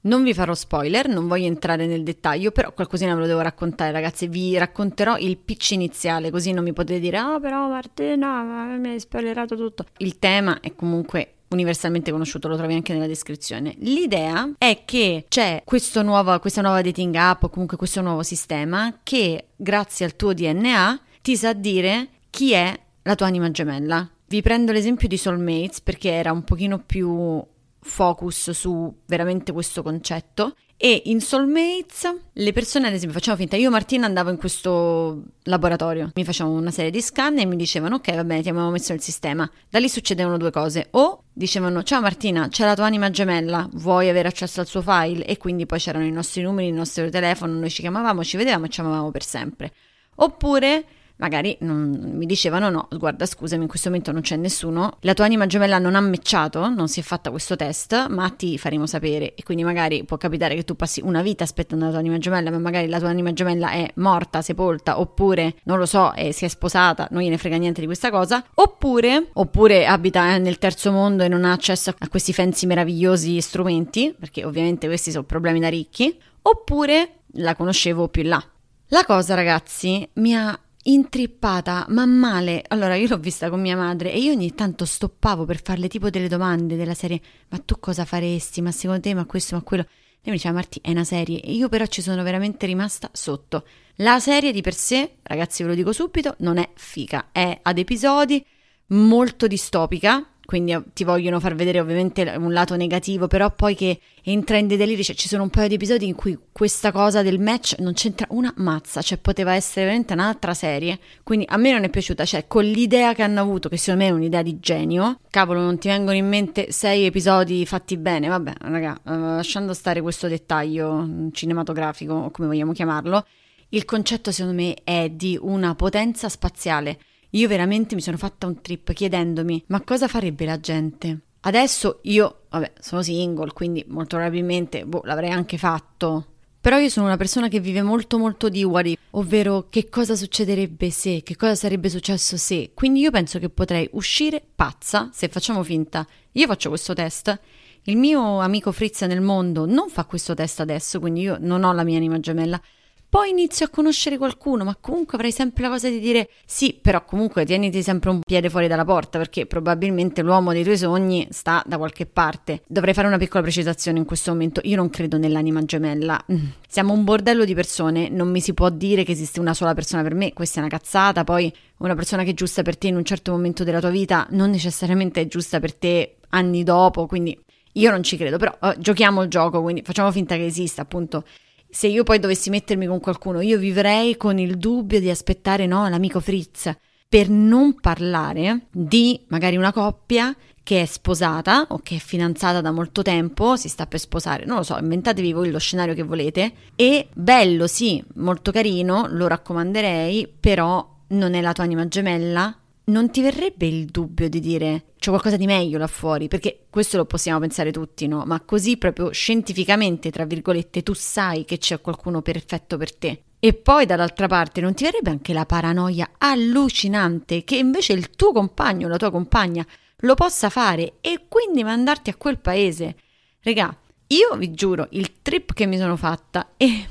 Non 0.02 0.22
vi 0.24 0.34
farò 0.34 0.54
spoiler, 0.54 1.08
non 1.08 1.30
voglio 1.30 1.48
entrare 1.48 1.86
nel 1.86 2.04
dettaglio, 2.04 2.52
però 2.52 2.74
qualcosina 2.74 3.14
ve 3.14 3.22
lo 3.22 3.26
devo 3.28 3.40
raccontare, 3.40 3.92
ragazzi. 3.92 4.28
Vi 4.28 4.58
racconterò 4.58 5.18
il 5.18 5.38
pitch 5.38 5.72
iniziale, 5.72 6.30
così 6.30 6.52
non 6.52 6.66
mi 6.66 6.74
potete 6.74 7.00
dire: 7.00 7.18
Ah, 7.18 7.36
oh, 7.36 7.40
però 7.40 7.70
Martina, 7.70 8.76
mi 8.78 8.90
hai 8.90 9.00
spoilerato 9.00 9.56
tutto. 9.56 9.86
Il 9.98 10.20
tema 10.20 10.60
è 10.60 10.76
comunque 10.76 11.36
universalmente 11.50 12.12
conosciuto, 12.12 12.48
lo 12.48 12.58
trovi 12.58 12.74
anche 12.74 12.94
nella 12.94 13.08
descrizione. 13.08 13.76
L'idea 13.80 14.50
è 14.58 14.84
che 14.86 15.26
c'è 15.28 15.64
nuovo, 16.04 16.40
questa 16.40 16.62
nuova 16.62 16.82
dating 16.82 17.16
app 17.16 17.44
o 17.44 17.50
comunque 17.50 17.78
questo 17.78 18.02
nuovo 18.02 18.24
sistema 18.24 19.00
che 19.04 19.50
grazie 19.56 20.06
al 20.06 20.16
tuo 20.16 20.34
DNA 20.34 21.00
ti 21.22 21.36
sa 21.36 21.54
dire 21.54 22.08
chi 22.30 22.54
è 22.54 22.78
la 23.04 23.16
tua 23.16 23.28
anima 23.28 23.52
gemella. 23.52 24.10
Vi 24.28 24.42
prendo 24.42 24.72
l'esempio 24.72 25.08
di 25.08 25.18
Soulmates 25.18 25.82
perché 25.82 26.12
era 26.12 26.32
un 26.32 26.44
pochino 26.44 26.80
più 26.80 27.44
focus 27.82 28.52
su 28.52 28.94
veramente 29.06 29.52
questo 29.52 29.82
concetto 29.82 30.56
e 30.82 31.02
in 31.08 31.20
Soulmates 31.20 32.16
le 32.32 32.54
persone, 32.54 32.88
ad 32.88 32.94
esempio, 32.94 33.18
facciamo 33.18 33.36
finta, 33.36 33.58
io 33.58 33.68
e 33.68 33.70
Martina 33.70 34.06
andavo 34.06 34.30
in 34.30 34.38
questo 34.38 35.24
laboratorio, 35.44 36.10
mi 36.16 36.24
facevano 36.24 36.56
una 36.56 36.72
serie 36.72 36.90
di 36.90 37.02
scan 37.02 37.38
e 37.38 37.46
mi 37.46 37.58
dicevano 37.58 37.96
ok 37.96 38.16
va 38.16 38.24
bene 38.24 38.42
ti 38.42 38.48
abbiamo 38.48 38.70
messo 38.70 38.94
nel 38.94 39.02
sistema. 39.02 39.50
Da 39.70 39.78
lì 39.78 39.90
succedevano 39.90 40.38
due 40.38 40.52
cose, 40.52 40.88
o 40.92 41.24
dicevano 41.40 41.84
ciao 41.84 42.02
Martina 42.02 42.50
c'è 42.50 42.66
la 42.66 42.76
tua 42.76 42.86
anima 42.86 43.10
gemella, 43.10 43.66
vuoi 43.76 44.10
avere 44.10 44.28
accesso 44.28 44.60
al 44.60 44.68
suo 44.68 44.82
file? 44.82 45.24
E 45.26 45.38
quindi 45.38 45.66
poi 45.66 45.80
c'erano 45.80 46.04
i 46.04 46.12
nostri 46.12 46.42
numeri, 46.42 46.68
il 46.68 46.74
nostro 46.74 47.10
telefono, 47.10 47.54
noi 47.54 47.70
ci 47.70 47.80
chiamavamo, 47.80 48.26
ci 48.26 48.36
vedevamo 48.36 48.66
e 48.66 48.70
ci 48.70 48.82
amavamo 48.82 49.10
per 49.10 49.24
sempre. 49.24 49.72
Oppure 50.16 50.84
magari 51.20 51.56
non, 51.62 52.12
mi 52.14 52.26
dicevano 52.26 52.70
no, 52.70 52.88
guarda 52.92 53.26
scusami, 53.26 53.64
in 53.64 53.70
questo 53.70 53.90
momento 53.90 54.12
non 54.12 54.22
c'è 54.22 54.36
nessuno, 54.36 54.98
la 55.02 55.14
tua 55.14 55.26
anima 55.26 55.46
gemella 55.46 55.78
non 55.78 55.96
ha 55.96 56.02
matchato, 56.02 56.70
non 56.70 56.88
si 56.88 57.00
è 57.00 57.04
fatta 57.04 57.30
questo 57.30 57.56
test, 57.56 58.08
ma 58.10 58.30
ti 58.30 58.58
faremo 58.58 58.86
sapere 58.86 59.36
e 59.36 59.44
quindi 59.44 59.64
magari 59.64 60.04
può 60.04 60.18
capitare 60.18 60.56
che 60.56 60.64
tu 60.64 60.76
passi 60.76 61.02
una 61.04 61.22
vita 61.22 61.44
aspettando 61.44 61.86
la 61.86 61.92
tua 61.92 62.00
anima 62.00 62.18
gemella, 62.18 62.52
ma 62.52 62.60
magari 62.60 62.88
la 62.88 63.00
tua 63.00 63.10
anima 63.10 63.34
gemella 63.34 63.72
è 63.72 63.90
morta, 63.96 64.42
sepolta, 64.42 65.00
oppure 65.00 65.56
non 65.64 65.78
lo 65.78 65.86
so, 65.86 66.12
è, 66.12 66.32
si 66.32 66.46
è 66.46 66.48
sposata, 66.48 67.08
non 67.12 67.22
gliene 67.22 67.38
frega 67.38 67.58
niente 67.58 67.82
di 67.82 67.86
questa 67.86 68.10
cosa, 68.10 68.44
oppure, 68.56 69.30
oppure 69.34 69.86
abita 69.86 70.38
nel 70.38 70.58
terzo 70.58 70.92
mondo 70.92 71.24
e 71.24 71.28
non 71.28 71.46
ha 71.46 71.52
accesso 71.52 71.94
a 71.98 72.08
questi 72.08 72.34
fancy 72.34 72.66
meravigliosi 72.66 73.40
strumenti, 73.42 74.16
perché 74.18 74.46
ovviamente 74.46 74.88
questi 74.88 75.12
sono 75.12 75.24
problemi 75.24 75.60
da 75.60 75.70
ricchi, 75.70 76.18
oppure 76.42 77.16
la 77.34 77.56
conoscevo 77.56 78.08
più 78.08 78.24
là. 78.24 78.44
La 78.92 79.06
cosa, 79.06 79.36
ragazzi, 79.36 80.08
mi 80.14 80.36
ha 80.36 80.58
intrippata, 80.92 81.86
ma 81.90 82.06
male. 82.06 82.64
Allora, 82.68 82.96
io 82.96 83.08
l'ho 83.08 83.18
vista 83.18 83.50
con 83.50 83.62
mia 83.62 83.76
madre 83.76 84.12
e 84.12 84.20
io 84.20 84.32
ogni 84.32 84.54
tanto 84.54 84.86
stoppavo 84.86 85.46
per 85.46 85.62
farle 85.62 85.88
tipo 85.88 86.10
delle 86.10 86.28
domande 86.28 86.76
della 86.76 86.94
serie: 86.94 87.22
Ma 87.50 87.58
tu 87.60 87.80
cosa 87.80 88.06
faresti? 88.06 88.62
Ma 88.62 88.72
secondo 88.72 89.02
te, 89.02 89.14
ma 89.14 89.26
questo, 89.26 89.56
ma 89.56 89.62
quello. 89.62 89.84
Lei 89.84 90.32
mi 90.32 90.32
diceva: 90.34 90.56
Marti, 90.56 90.80
è 90.82 90.92
una 90.92 91.04
serie. 91.04 91.42
E 91.42 91.52
io 91.54 91.70
però 91.70 91.86
ci 91.86 92.02
sono 92.02 92.24
veramente 92.24 92.66
rimasta 92.66 93.10
sotto. 93.14 93.66
La 93.96 94.20
serie 94.20 94.52
di 94.52 94.62
per 94.62 94.74
sé, 94.74 95.16
ragazzi, 95.24 95.64
ve 95.64 95.70
lo 95.70 95.76
dico 95.76 95.92
subito, 95.94 96.36
non 96.40 96.58
è 96.58 96.70
fica. 96.76 97.30
È 97.32 97.60
ad 97.62 97.78
episodi 97.78 98.46
molto 98.88 99.48
distopica 99.48 100.26
quindi 100.50 100.72
eh, 100.72 100.82
ti 100.94 101.04
vogliono 101.04 101.40
far 101.40 101.54
vedere 101.54 101.80
ovviamente 101.80 102.24
un 102.36 102.52
lato 102.52 102.76
negativo, 102.76 103.28
però 103.28 103.54
poi 103.54 103.76
che 103.76 104.00
entra 104.24 104.58
in 104.58 104.66
dei 104.66 104.78
deliri, 104.78 105.04
cioè 105.04 105.16
ci 105.16 105.28
sono 105.28 105.44
un 105.44 105.52
paio 105.52 105.68
di 105.68 105.76
episodi 105.76 106.08
in 106.08 106.16
cui 106.16 106.36
questa 106.52 106.92
cosa 106.92 107.22
del 107.22 107.40
match 107.40 107.76
non 107.78 107.94
c'entra 107.94 108.26
una 108.32 108.52
mazza, 108.58 109.04
cioè 109.04 109.20
poteva 109.20 109.54
essere 109.54 109.86
veramente 109.86 110.14
un'altra 110.14 110.56
serie, 110.56 110.98
quindi 111.22 111.46
a 111.48 111.58
me 111.58 111.72
non 111.72 111.84
è 111.84 111.90
piaciuta, 111.90 112.26
cioè 112.26 112.48
con 112.48 112.64
l'idea 112.64 113.14
che 113.14 113.22
hanno 113.22 113.42
avuto, 113.42 113.70
che 113.70 113.78
secondo 113.78 114.06
me 114.06 114.10
è 114.10 114.12
un'idea 114.12 114.42
di 114.42 114.60
genio, 114.60 115.20
cavolo 115.30 115.60
non 115.60 115.78
ti 115.78 115.88
vengono 115.88 116.18
in 116.18 116.28
mente 116.28 116.72
sei 116.72 117.06
episodi 117.06 117.64
fatti 117.68 117.96
bene, 117.98 118.28
vabbè 118.28 118.54
raga, 118.62 119.00
uh, 119.04 119.12
lasciando 119.36 119.76
stare 119.76 120.02
questo 120.02 120.28
dettaglio 120.28 121.30
cinematografico 121.32 122.14
o 122.14 122.32
come 122.32 122.48
vogliamo 122.48 122.72
chiamarlo, 122.72 123.24
il 123.70 123.86
concetto 123.86 124.32
secondo 124.32 124.60
me 124.60 124.74
è 124.84 125.12
di 125.12 125.38
una 125.40 125.76
potenza 125.76 126.28
spaziale, 126.28 126.98
io 127.32 127.48
veramente 127.48 127.96
mi 127.96 128.02
sono 128.02 128.18
fatta 128.18 128.48
un 128.48 128.62
trip 128.62 128.92
chiedendomi 128.92 129.66
ma 129.68 129.82
cosa 129.82 130.08
farebbe 130.08 130.46
la 130.46 130.60
gente? 130.60 131.20
Adesso 131.42 132.00
io, 132.04 132.42
vabbè, 132.50 132.74
sono 132.80 133.02
single, 133.02 133.54
quindi 133.54 133.86
molto 133.88 134.18
probabilmente 134.18 134.86
boh, 134.86 135.02
l'avrei 135.06 135.30
anche 135.30 135.58
fatto. 135.58 136.26
Però 136.62 136.78
io 136.78 136.90
sono 136.90 137.06
una 137.06 137.16
persona 137.16 137.48
che 137.48 137.62
vive 137.62 137.82
molto 137.82 138.18
molto 138.18 138.50
di 138.50 138.66
what 138.66 138.92
ovvero 139.12 139.68
che 139.70 139.88
cosa 139.88 140.16
succederebbe 140.16 140.90
se, 140.90 141.24
che 141.24 141.38
cosa 141.38 141.56
sarebbe 141.56 141.88
successo 141.88 142.36
se. 142.36 142.72
Quindi 142.74 143.00
io 143.00 143.12
penso 143.12 143.40
che 143.40 143.50
potrei 143.50 143.88
uscire 143.94 144.44
pazza 144.56 145.10
se 145.14 145.30
facciamo 145.30 145.64
finta. 145.64 146.06
Io 146.34 146.48
faccio 146.48 146.68
questo 146.68 146.94
test. 146.94 147.40
Il 147.84 147.96
mio 147.96 148.40
amico 148.40 148.74
Fritz 148.74 149.02
nel 149.04 149.22
mondo 149.22 149.66
non 149.66 149.88
fa 149.90 150.04
questo 150.04 150.34
test 150.34 150.60
adesso, 150.60 151.00
quindi 151.00 151.22
io 151.22 151.38
non 151.40 151.64
ho 151.64 151.72
la 151.72 151.86
mia 151.86 151.96
anima 151.96 152.20
gemella. 152.20 152.62
Poi 153.10 153.32
inizio 153.32 153.66
a 153.66 153.70
conoscere 153.70 154.20
qualcuno, 154.20 154.64
ma 154.64 154.78
comunque 154.80 155.18
avrei 155.18 155.32
sempre 155.32 155.64
la 155.64 155.70
cosa 155.70 155.90
di 155.90 156.00
dire 156.00 156.30
sì, 156.46 156.78
però 156.80 157.04
comunque 157.04 157.44
tieniti 157.44 157.82
sempre 157.82 158.12
un 158.12 158.20
piede 158.20 158.52
fuori 158.52 158.68
dalla 158.68 158.86
porta 158.86 159.18
perché 159.18 159.48
probabilmente 159.48 160.22
l'uomo 160.22 160.52
dei 160.52 160.64
tuoi 160.64 160.78
sogni 160.78 161.28
sta 161.32 161.64
da 161.66 161.80
qualche 161.80 162.06
parte. 162.06 162.62
Dovrei 162.68 162.94
fare 162.94 163.08
una 163.08 163.18
piccola 163.18 163.42
precisazione 163.42 163.98
in 163.98 164.06
questo 164.06 164.30
momento, 164.30 164.62
io 164.64 164.76
non 164.76 164.92
credo 164.92 165.18
nell'anima 165.18 165.66
gemella. 165.66 166.24
Siamo 166.70 166.94
un 166.94 167.04
bordello 167.04 167.46
di 167.46 167.56
persone, 167.56 168.10
non 168.10 168.30
mi 168.30 168.42
si 168.42 168.54
può 168.54 168.70
dire 168.70 169.04
che 169.04 169.14
esiste 169.14 169.40
una 169.40 169.56
sola 169.56 169.74
persona 169.74 170.04
per 170.04 170.14
me, 170.14 170.32
questa 170.32 170.60
è 170.60 170.62
una 170.62 170.70
cazzata, 170.70 171.24
poi 171.24 171.52
una 171.78 171.96
persona 171.96 172.22
che 172.22 172.30
è 172.30 172.36
giusta 172.36 172.62
per 172.62 172.78
te 172.78 172.90
in 172.90 172.96
un 172.96 173.06
certo 173.06 173.32
momento 173.32 173.64
della 173.64 173.80
tua 173.80 173.90
vita 173.90 174.28
non 174.32 174.52
necessariamente 174.52 175.22
è 175.22 175.28
giusta 175.28 175.60
per 175.60 175.74
te 175.74 176.18
anni 176.30 176.62
dopo, 176.62 177.08
quindi 177.08 177.36
io 177.74 177.90
non 177.90 178.04
ci 178.04 178.18
credo, 178.18 178.38
però 178.38 178.56
uh, 178.62 178.78
giochiamo 178.78 179.24
il 179.24 179.30
gioco, 179.30 179.64
quindi 179.64 179.82
facciamo 179.82 180.12
finta 180.12 180.36
che 180.36 180.46
esista, 180.46 180.84
appunto 180.84 181.24
se 181.70 181.88
io 181.88 182.04
poi 182.04 182.20
dovessi 182.20 182.50
mettermi 182.50 182.88
con 182.88 183.00
qualcuno, 183.00 183.42
io 183.42 183.58
vivrei 183.58 184.18
con 184.18 184.38
il 184.40 184.58
dubbio 184.58 185.00
di 185.00 185.10
aspettare 185.10 185.66
no, 185.66 185.88
l'amico 185.88 186.20
Fritz, 186.20 186.76
per 187.08 187.30
non 187.30 187.80
parlare 187.80 188.68
di 188.72 189.20
magari 189.28 189.58
una 189.58 189.74
coppia 189.74 190.36
che 190.62 190.82
è 190.84 190.86
sposata 190.86 191.66
o 191.70 191.80
che 191.82 191.96
è 191.96 192.00
fidanzata 192.00 192.62
da 192.62 192.70
molto 192.70 193.02
tempo, 193.02 193.56
si 193.56 193.70
sta 193.70 193.88
per 193.88 194.00
sposare, 194.00 194.46
non 194.46 194.58
lo 194.58 194.64
so, 194.64 194.78
inventatevi 194.78 195.34
voi 195.34 195.50
lo 195.50 195.58
scenario 195.58 195.96
che 195.96 196.04
volete. 196.04 196.52
E 196.76 197.08
bello, 197.12 197.66
sì, 197.66 198.04
molto 198.16 198.52
carino, 198.52 199.08
lo 199.10 199.26
raccomanderei, 199.26 200.32
però 200.40 200.98
non 201.08 201.34
è 201.34 201.42
la 201.42 201.54
tua 201.54 201.64
anima 201.64 201.88
gemella, 201.88 202.56
non 202.90 203.10
ti 203.10 203.22
verrebbe 203.22 203.66
il 203.66 203.86
dubbio 203.86 204.28
di 204.28 204.40
dire 204.40 204.86
c'è 205.00 205.10
qualcosa 205.10 205.38
di 205.38 205.46
meglio 205.46 205.78
là 205.78 205.88
fuori? 205.88 206.28
Perché 206.28 206.66
questo 206.70 206.98
lo 206.98 207.06
possiamo 207.06 207.40
pensare 207.40 207.72
tutti, 207.72 208.08
no? 208.08 208.24
Ma 208.26 208.42
così 208.42 208.78
proprio 208.78 209.12
scientificamente, 209.12 210.12
tra 210.12 210.26
virgolette, 210.26 210.84
tu 210.84 210.94
sai 210.94 211.46
che 211.46 211.58
c'è 211.58 211.80
qualcuno 211.80 212.22
perfetto 212.22 212.76
per 212.78 212.94
te. 212.94 213.24
E 213.40 213.54
poi 213.54 213.86
dall'altra 213.86 214.28
parte 214.28 214.60
non 214.60 214.74
ti 214.74 214.84
verrebbe 214.84 215.10
anche 215.10 215.32
la 215.32 215.46
paranoia 215.46 216.12
allucinante 216.18 217.46
che 217.46 217.56
invece 217.56 217.94
il 217.94 218.10
tuo 218.10 218.34
compagno 218.34 218.88
o 218.88 218.90
la 218.90 218.98
tua 218.98 219.12
compagna 219.12 219.66
lo 220.02 220.14
possa 220.16 220.50
fare 220.50 220.96
e 221.00 221.26
quindi 221.30 221.64
mandarti 221.64 222.10
a 222.10 222.16
quel 222.16 222.40
paese? 222.40 222.96
Regà, 223.42 223.74
io 224.08 224.36
vi 224.36 224.52
giuro, 224.52 224.88
il 224.92 225.22
trip 225.22 225.54
che 225.54 225.66
mi 225.66 225.78
sono 225.78 225.96
fatta 225.96 226.54
e 226.58 226.88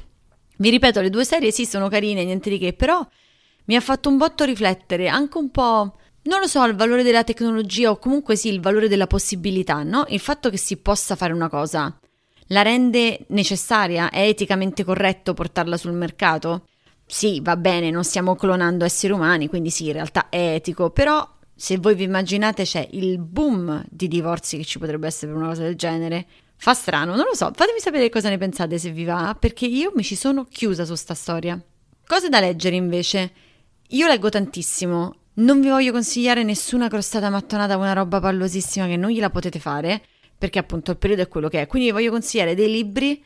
vi 0.56 0.70
ripeto, 0.70 1.00
le 1.00 1.10
due 1.10 1.24
serie 1.24 1.50
sì 1.50 1.66
sono 1.66 1.88
carine, 1.88 2.24
niente 2.24 2.48
di 2.48 2.58
che, 2.58 2.72
però 2.72 3.06
mi 3.68 3.76
ha 3.76 3.80
fatto 3.80 4.10
un 4.10 4.18
botto 4.18 4.44
riflettere, 4.44 5.08
anche 5.08 5.38
un 5.38 5.50
po', 5.50 5.96
non 6.22 6.40
lo 6.40 6.46
so, 6.46 6.62
il 6.64 6.74
valore 6.74 7.02
della 7.02 7.24
tecnologia 7.24 7.90
o 7.90 7.98
comunque 7.98 8.36
sì, 8.36 8.48
il 8.48 8.60
valore 8.60 8.88
della 8.88 9.06
possibilità, 9.06 9.82
no? 9.82 10.04
Il 10.08 10.20
fatto 10.20 10.50
che 10.50 10.58
si 10.58 10.76
possa 10.76 11.16
fare 11.16 11.32
una 11.32 11.48
cosa 11.48 11.98
la 12.48 12.62
rende 12.62 13.24
necessaria? 13.28 14.10
È 14.10 14.20
eticamente 14.20 14.84
corretto 14.84 15.34
portarla 15.34 15.76
sul 15.76 15.92
mercato? 15.92 16.66
Sì, 17.06 17.40
va 17.40 17.56
bene, 17.56 17.90
non 17.90 18.04
stiamo 18.04 18.36
clonando 18.36 18.84
esseri 18.84 19.12
umani, 19.12 19.48
quindi 19.48 19.70
sì, 19.70 19.86
in 19.86 19.92
realtà 19.92 20.28
è 20.28 20.54
etico, 20.54 20.90
però 20.90 21.26
se 21.54 21.78
voi 21.78 21.94
vi 21.94 22.04
immaginate 22.04 22.64
c'è 22.64 22.86
il 22.92 23.18
boom 23.18 23.84
di 23.88 24.08
divorzi 24.08 24.58
che 24.58 24.64
ci 24.64 24.78
potrebbe 24.78 25.06
essere 25.06 25.32
per 25.32 25.40
una 25.40 25.50
cosa 25.50 25.62
del 25.62 25.76
genere, 25.76 26.26
fa 26.56 26.74
strano, 26.74 27.16
non 27.16 27.24
lo 27.24 27.34
so, 27.34 27.50
fatemi 27.54 27.80
sapere 27.80 28.08
cosa 28.10 28.28
ne 28.28 28.38
pensate 28.38 28.78
se 28.78 28.90
vi 28.90 29.04
va, 29.04 29.36
perché 29.38 29.66
io 29.66 29.92
mi 29.94 30.02
ci 30.02 30.16
sono 30.16 30.44
chiusa 30.44 30.84
su 30.84 30.94
sta 30.94 31.14
storia. 31.14 31.60
Cose 32.06 32.28
da 32.28 32.40
leggere 32.40 32.76
invece. 32.76 33.32
Io 33.92 34.06
leggo 34.06 34.28
tantissimo, 34.28 35.14
non 35.36 35.62
vi 35.62 35.68
voglio 35.68 35.92
consigliare 35.92 36.42
nessuna 36.42 36.88
crostata 36.88 37.30
mattonata, 37.30 37.78
una 37.78 37.94
roba 37.94 38.20
pallosissima 38.20 38.86
che 38.86 38.98
non 38.98 39.10
gliela 39.10 39.30
potete 39.30 39.58
fare, 39.58 40.02
perché 40.36 40.58
appunto 40.58 40.90
il 40.90 40.98
periodo 40.98 41.22
è 41.22 41.28
quello 41.28 41.48
che 41.48 41.62
è. 41.62 41.66
Quindi 41.66 41.88
vi 41.88 41.94
voglio 41.94 42.10
consigliare 42.10 42.54
dei 42.54 42.70
libri 42.70 43.24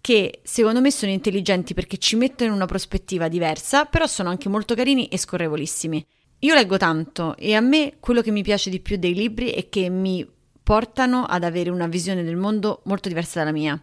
che 0.00 0.40
secondo 0.42 0.80
me 0.80 0.90
sono 0.90 1.12
intelligenti 1.12 1.74
perché 1.74 1.98
ci 1.98 2.16
mettono 2.16 2.48
in 2.48 2.56
una 2.56 2.64
prospettiva 2.64 3.28
diversa, 3.28 3.84
però 3.84 4.06
sono 4.06 4.30
anche 4.30 4.48
molto 4.48 4.74
carini 4.74 5.06
e 5.08 5.18
scorrevolissimi. 5.18 6.06
Io 6.38 6.54
leggo 6.54 6.78
tanto 6.78 7.36
e 7.36 7.54
a 7.54 7.60
me 7.60 7.96
quello 8.00 8.22
che 8.22 8.30
mi 8.30 8.42
piace 8.42 8.70
di 8.70 8.80
più 8.80 8.96
dei 8.96 9.12
libri 9.12 9.50
è 9.50 9.68
che 9.68 9.90
mi 9.90 10.26
portano 10.62 11.26
ad 11.26 11.44
avere 11.44 11.68
una 11.68 11.88
visione 11.88 12.24
del 12.24 12.36
mondo 12.36 12.80
molto 12.84 13.08
diversa 13.08 13.40
dalla 13.40 13.52
mia. 13.52 13.78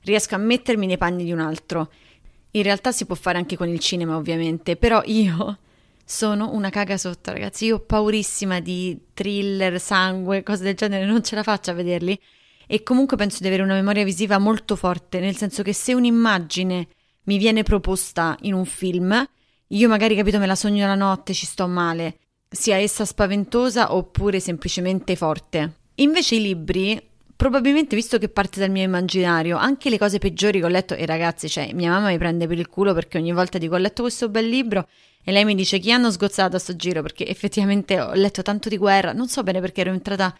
Riesco 0.00 0.34
a 0.34 0.38
mettermi 0.38 0.86
nei 0.86 0.96
panni 0.96 1.24
di 1.24 1.32
un 1.32 1.40
altro 1.40 1.90
in 2.52 2.62
realtà 2.62 2.92
si 2.92 3.04
può 3.04 3.14
fare 3.14 3.38
anche 3.38 3.56
con 3.56 3.68
il 3.68 3.78
cinema, 3.78 4.16
ovviamente, 4.16 4.76
però 4.76 5.02
io 5.04 5.58
sono 6.04 6.52
una 6.52 6.70
caga 6.70 6.96
sotto, 6.96 7.32
ragazzi. 7.32 7.66
Io 7.66 7.76
ho 7.76 7.80
paurissima 7.80 8.60
di 8.60 8.98
thriller, 9.12 9.78
sangue, 9.78 10.42
cose 10.42 10.62
del 10.64 10.74
genere, 10.74 11.04
non 11.04 11.22
ce 11.22 11.34
la 11.34 11.42
faccio 11.42 11.70
a 11.70 11.74
vederli. 11.74 12.18
E 12.66 12.82
comunque 12.82 13.16
penso 13.16 13.38
di 13.40 13.46
avere 13.46 13.62
una 13.62 13.74
memoria 13.74 14.04
visiva 14.04 14.38
molto 14.38 14.76
forte, 14.76 15.20
nel 15.20 15.36
senso 15.36 15.62
che 15.62 15.72
se 15.72 15.94
un'immagine 15.94 16.88
mi 17.24 17.38
viene 17.38 17.62
proposta 17.62 18.36
in 18.42 18.54
un 18.54 18.64
film, 18.64 19.26
io 19.66 19.88
magari 19.88 20.16
capito 20.16 20.38
me 20.38 20.46
la 20.46 20.54
sogno 20.54 20.86
la 20.86 20.94
notte, 20.94 21.34
ci 21.34 21.44
sto 21.44 21.66
male, 21.66 22.18
sia 22.48 22.76
essa 22.76 23.04
spaventosa 23.04 23.94
oppure 23.94 24.40
semplicemente 24.40 25.14
forte. 25.14 25.76
Invece 25.96 26.36
i 26.36 26.40
libri 26.40 27.07
probabilmente 27.38 27.94
visto 27.94 28.18
che 28.18 28.28
parte 28.28 28.58
dal 28.58 28.68
mio 28.68 28.82
immaginario, 28.82 29.56
anche 29.56 29.90
le 29.90 29.96
cose 29.96 30.18
peggiori 30.18 30.58
che 30.58 30.64
ho 30.64 30.68
letto, 30.68 30.94
e 30.94 31.06
ragazzi, 31.06 31.48
cioè, 31.48 31.72
mia 31.72 31.88
mamma 31.88 32.08
mi 32.08 32.18
prende 32.18 32.48
per 32.48 32.58
il 32.58 32.68
culo 32.68 32.92
perché 32.92 33.16
ogni 33.16 33.32
volta 33.32 33.58
dico 33.58 33.76
ho 33.76 33.78
letto 33.78 34.02
questo 34.02 34.28
bel 34.28 34.48
libro 34.48 34.88
e 35.22 35.30
lei 35.30 35.44
mi 35.44 35.54
dice 35.54 35.78
chi 35.78 35.92
hanno 35.92 36.10
sgozzato 36.10 36.56
a 36.56 36.58
sto 36.58 36.74
giro 36.74 37.00
perché 37.00 37.24
effettivamente 37.28 38.00
ho 38.00 38.12
letto 38.14 38.42
tanto 38.42 38.68
di 38.68 38.76
guerra, 38.76 39.12
non 39.12 39.28
so 39.28 39.44
bene 39.44 39.60
perché 39.60 39.82
ero 39.82 39.92
entrata 39.92 40.36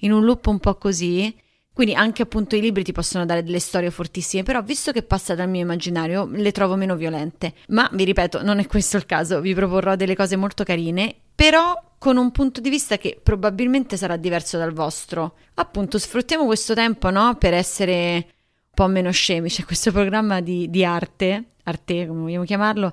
in 0.00 0.12
un 0.12 0.24
loop 0.26 0.46
un 0.46 0.58
po' 0.58 0.74
così. 0.74 1.34
Quindi 1.72 1.94
anche 1.94 2.22
appunto 2.22 2.54
i 2.54 2.60
libri 2.60 2.84
ti 2.84 2.92
possono 2.92 3.24
dare 3.24 3.42
delle 3.42 3.58
storie 3.58 3.90
fortissime, 3.90 4.42
però 4.42 4.62
visto 4.62 4.92
che 4.92 5.02
passa 5.02 5.34
dal 5.34 5.48
mio 5.48 5.62
immaginario 5.62 6.28
le 6.30 6.52
trovo 6.52 6.76
meno 6.76 6.96
violente. 6.96 7.54
Ma 7.68 7.88
vi 7.92 8.04
ripeto, 8.04 8.42
non 8.42 8.58
è 8.58 8.66
questo 8.66 8.98
il 8.98 9.06
caso, 9.06 9.40
vi 9.40 9.54
proporrò 9.54 9.96
delle 9.96 10.14
cose 10.14 10.36
molto 10.36 10.64
carine, 10.64 11.14
però 11.34 11.74
con 11.96 12.16
un 12.16 12.30
punto 12.30 12.60
di 12.60 12.68
vista 12.68 12.98
che 12.98 13.18
probabilmente 13.22 13.96
sarà 13.96 14.16
diverso 14.16 14.58
dal 14.58 14.72
vostro. 14.72 15.36
Appunto, 15.54 15.98
sfruttiamo 15.98 16.44
questo 16.44 16.74
tempo, 16.74 17.10
no? 17.10 17.36
Per 17.36 17.54
essere 17.54 18.14
un 18.14 18.74
po' 18.74 18.88
meno 18.88 19.10
scemi. 19.10 19.48
C'è 19.48 19.64
questo 19.64 19.92
programma 19.92 20.40
di, 20.40 20.68
di 20.68 20.84
arte, 20.84 21.52
arte 21.62 22.06
come 22.06 22.22
vogliamo 22.22 22.44
chiamarlo, 22.44 22.92